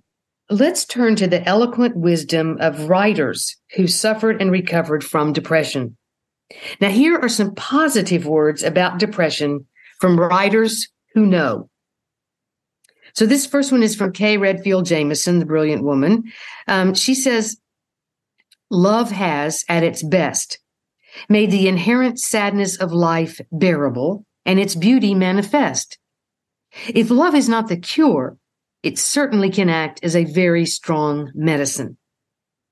[0.50, 5.98] let's turn to the eloquent wisdom of writers who suffered and recovered from depression.
[6.80, 9.66] Now, here are some positive words about depression
[10.00, 11.70] from writers who know.
[13.16, 16.32] So, this first one is from Kay Redfield Jamison, the brilliant woman.
[16.68, 17.58] Um, she says,
[18.70, 20.60] Love has, at its best,
[21.30, 26.00] made the inherent sadness of life bearable and its beauty manifest.
[26.88, 28.38] If love is not the cure,
[28.82, 31.98] it certainly can act as a very strong medicine.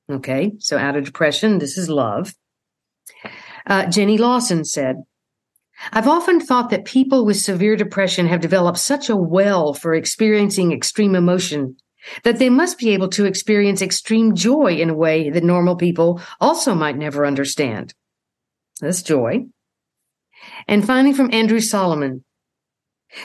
[0.09, 2.33] Okay, so out of depression, this is love.
[3.67, 5.03] Uh, Jenny Lawson said,
[5.91, 10.71] I've often thought that people with severe depression have developed such a well for experiencing
[10.71, 11.77] extreme emotion
[12.23, 16.21] that they must be able to experience extreme joy in a way that normal people
[16.39, 17.93] also might never understand.
[18.79, 19.45] That's joy.
[20.67, 22.23] And finally, from Andrew Solomon,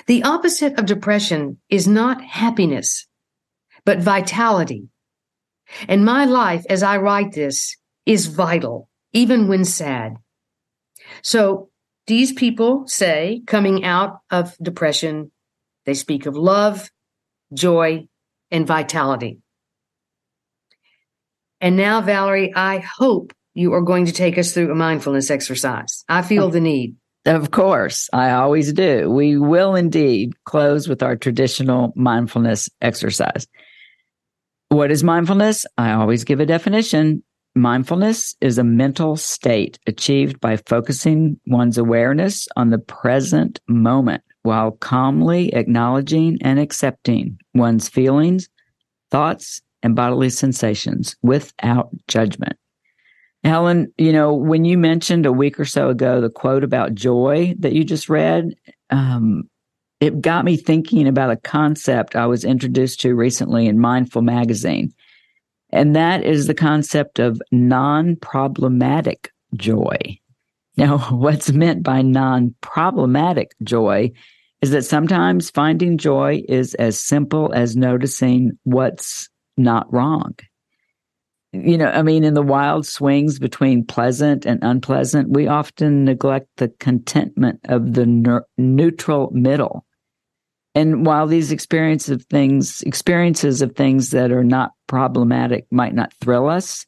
[0.07, 3.07] the opposite of depression is not happiness,
[3.85, 4.89] but vitality.
[5.89, 10.17] And my life, as I write this, is vital, even when sad.
[11.23, 11.71] So
[12.07, 15.31] these people say, coming out of depression,
[15.85, 16.91] they speak of love,
[17.53, 18.07] joy,
[18.51, 19.39] and vitality.
[21.61, 26.05] And now, Valerie, I hope you are going to take us through a mindfulness exercise.
[26.09, 26.97] I feel the need.
[27.25, 29.11] Of course, I always do.
[29.11, 33.49] We will indeed close with our traditional mindfulness exercise.
[34.69, 35.67] What is mindfulness?
[35.77, 37.25] I always give a definition.
[37.57, 44.73] Mindfulness is a mental state achieved by focusing one's awareness on the present moment while
[44.73, 48.51] calmly acknowledging and accepting one's feelings,
[49.11, 52.59] thoughts, and bodily sensations without judgment.
[53.43, 57.55] Helen, you know, when you mentioned a week or so ago the quote about joy
[57.59, 58.55] that you just read,
[58.91, 59.49] um,
[60.01, 64.93] it got me thinking about a concept I was introduced to recently in Mindful Magazine.
[65.77, 70.19] And that is the concept of non problematic joy.
[70.77, 74.13] Now, what's meant by non problematic joy
[74.63, 80.35] is that sometimes finding joy is as simple as noticing what's not wrong
[81.65, 86.49] you know, I mean, in the wild swings between pleasant and unpleasant, we often neglect
[86.57, 89.85] the contentment of the ne- neutral middle.
[90.77, 96.13] And while these experiences of things, experiences of things that are not problematic might not
[96.21, 96.85] thrill us,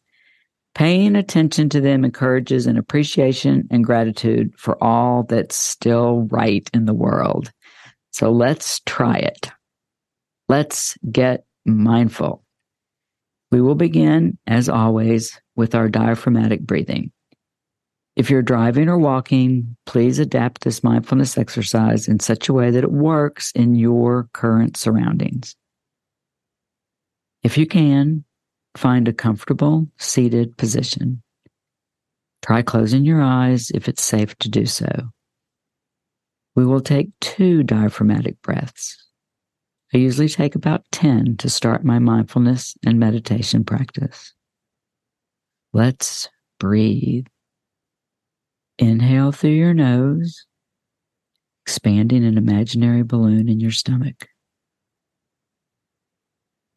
[0.75, 6.85] paying attention to them encourages an appreciation and gratitude for all that's still right in
[6.85, 7.51] the world.
[8.11, 9.49] So let's try it.
[10.51, 12.45] Let's get mindful.
[13.51, 17.11] We will begin, as always, with our diaphragmatic breathing.
[18.19, 22.83] If you're driving or walking, please adapt this mindfulness exercise in such a way that
[22.83, 25.55] it works in your current surroundings.
[27.45, 28.25] If you can,
[28.77, 31.23] find a comfortable seated position.
[32.43, 34.89] Try closing your eyes if it's safe to do so.
[36.57, 38.97] We will take two diaphragmatic breaths.
[39.95, 44.35] I usually take about 10 to start my mindfulness and meditation practice.
[45.73, 47.27] Let's breathe.
[48.79, 50.47] Inhale through your nose,
[51.67, 54.29] expanding an imaginary balloon in your stomach.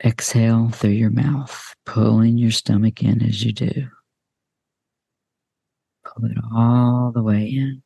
[0.03, 3.87] Exhale through your mouth, pulling your stomach in as you do.
[6.03, 7.83] Pull it all the way in.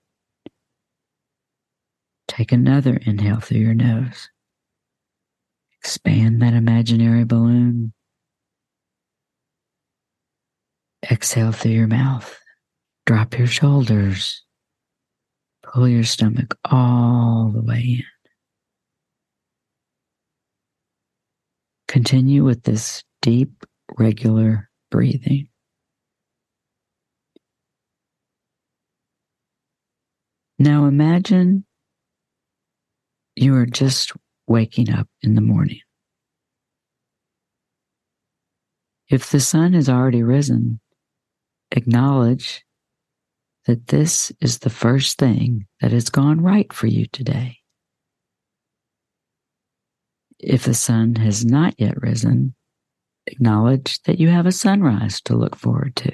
[2.30, 4.30] Take another inhale through your nose.
[5.82, 7.94] Expand that imaginary balloon.
[11.12, 12.40] Exhale through your mouth.
[13.06, 14.44] Drop your shoulders.
[15.62, 18.04] Pull your stomach all the way in.
[21.88, 23.64] Continue with this deep,
[23.98, 25.48] regular breathing.
[30.58, 31.66] Now imagine
[33.36, 34.14] you are just
[34.48, 35.82] waking up in the morning.
[39.10, 40.80] If the sun has already risen,
[41.72, 42.66] acknowledge
[43.66, 47.58] that this is the first thing that has gone right for you today.
[50.40, 52.54] If the sun has not yet risen,
[53.26, 56.12] acknowledge that you have a sunrise to look forward to.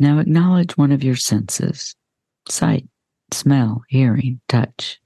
[0.00, 1.94] Now acknowledge one of your senses
[2.48, 2.88] sight,
[3.32, 5.00] smell, hearing, touch.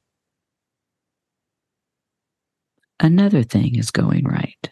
[3.01, 4.71] Another thing is going right.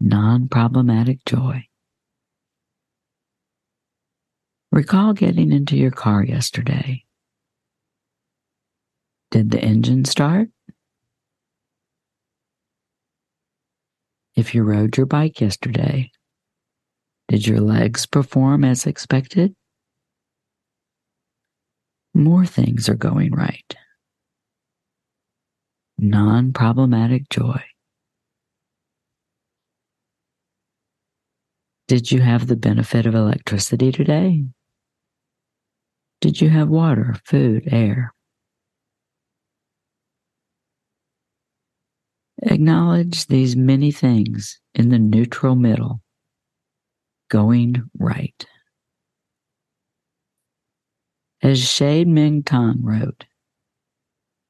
[0.00, 1.66] Non problematic joy.
[4.72, 7.04] Recall getting into your car yesterday.
[9.30, 10.48] Did the engine start?
[14.36, 16.10] If you rode your bike yesterday,
[17.28, 19.54] did your legs perform as expected?
[22.14, 23.76] More things are going right.
[25.98, 27.62] Non problematic joy.
[31.90, 34.44] Did you have the benefit of electricity today?
[36.20, 38.14] Did you have water, food, air?
[42.44, 46.00] Acknowledge these many things in the neutral middle,
[47.28, 48.46] going right.
[51.42, 53.24] As Chade-Meng Tan wrote,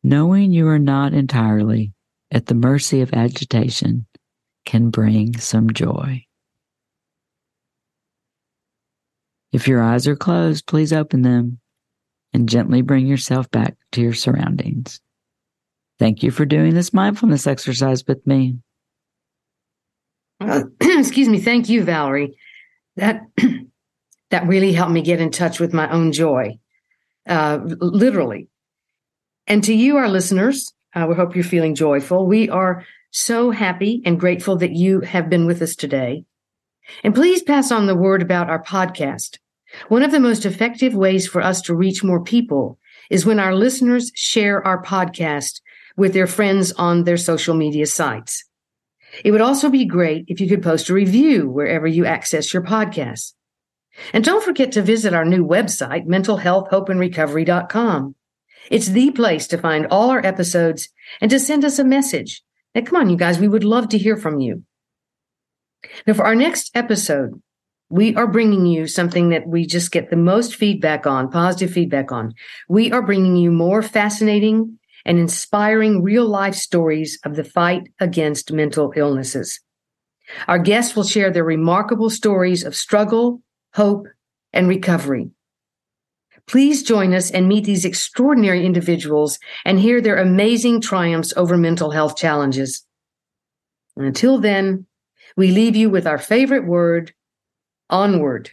[0.03, 1.95] knowing you are not entirely
[2.31, 4.05] at the mercy of agitation
[4.67, 6.27] can bring some joy.
[9.53, 11.59] If your eyes are closed, please open them
[12.33, 15.01] and gently bring yourself back to your surroundings.
[15.99, 18.59] Thank you for doing this mindfulness exercise with me.
[20.41, 21.41] Uh, excuse me.
[21.41, 22.39] Thank you, Valerie.
[22.97, 23.23] That
[24.31, 26.59] that really helped me get in touch with my own joy,
[27.29, 28.49] uh, literally.
[29.47, 32.27] And to you, our listeners, uh, we hope you're feeling joyful.
[32.27, 36.25] We are so happy and grateful that you have been with us today.
[37.05, 39.39] And please pass on the word about our podcast.
[39.89, 42.79] One of the most effective ways for us to reach more people
[43.11, 45.61] is when our listeners share our podcast
[45.97, 48.45] with their friends on their social media sites.
[49.25, 52.63] It would also be great if you could post a review wherever you access your
[52.63, 53.35] podcast.
[54.13, 58.15] And don't forget to visit our new website, mentalhealthhopeandrecovery.com.
[58.71, 60.89] It's the place to find all our episodes
[61.21, 62.43] and to send us a message.
[62.75, 64.63] Now, come on, you guys, we would love to hear from you.
[66.07, 67.41] Now, for our next episode,
[67.89, 72.13] we are bringing you something that we just get the most feedback on, positive feedback
[72.13, 72.35] on.
[72.69, 78.53] We are bringing you more fascinating and inspiring real life stories of the fight against
[78.53, 79.61] mental illnesses.
[80.47, 83.43] Our guests will share their remarkable stories of struggle,
[83.75, 84.07] hope,
[84.53, 85.31] and recovery.
[86.47, 91.91] Please join us and meet these extraordinary individuals and hear their amazing triumphs over mental
[91.91, 92.85] health challenges.
[93.97, 94.87] And until then,
[95.41, 97.15] we leave you with our favorite word,
[97.89, 98.51] onward.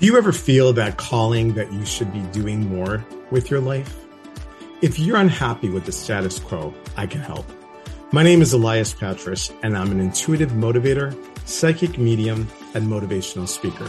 [0.00, 4.04] Do you ever feel that calling that you should be doing more with your life?
[4.80, 7.46] If you're unhappy with the status quo, I can help.
[8.10, 11.16] My name is Elias Patras, and I'm an intuitive motivator,
[11.46, 13.88] psychic medium, and motivational speaker.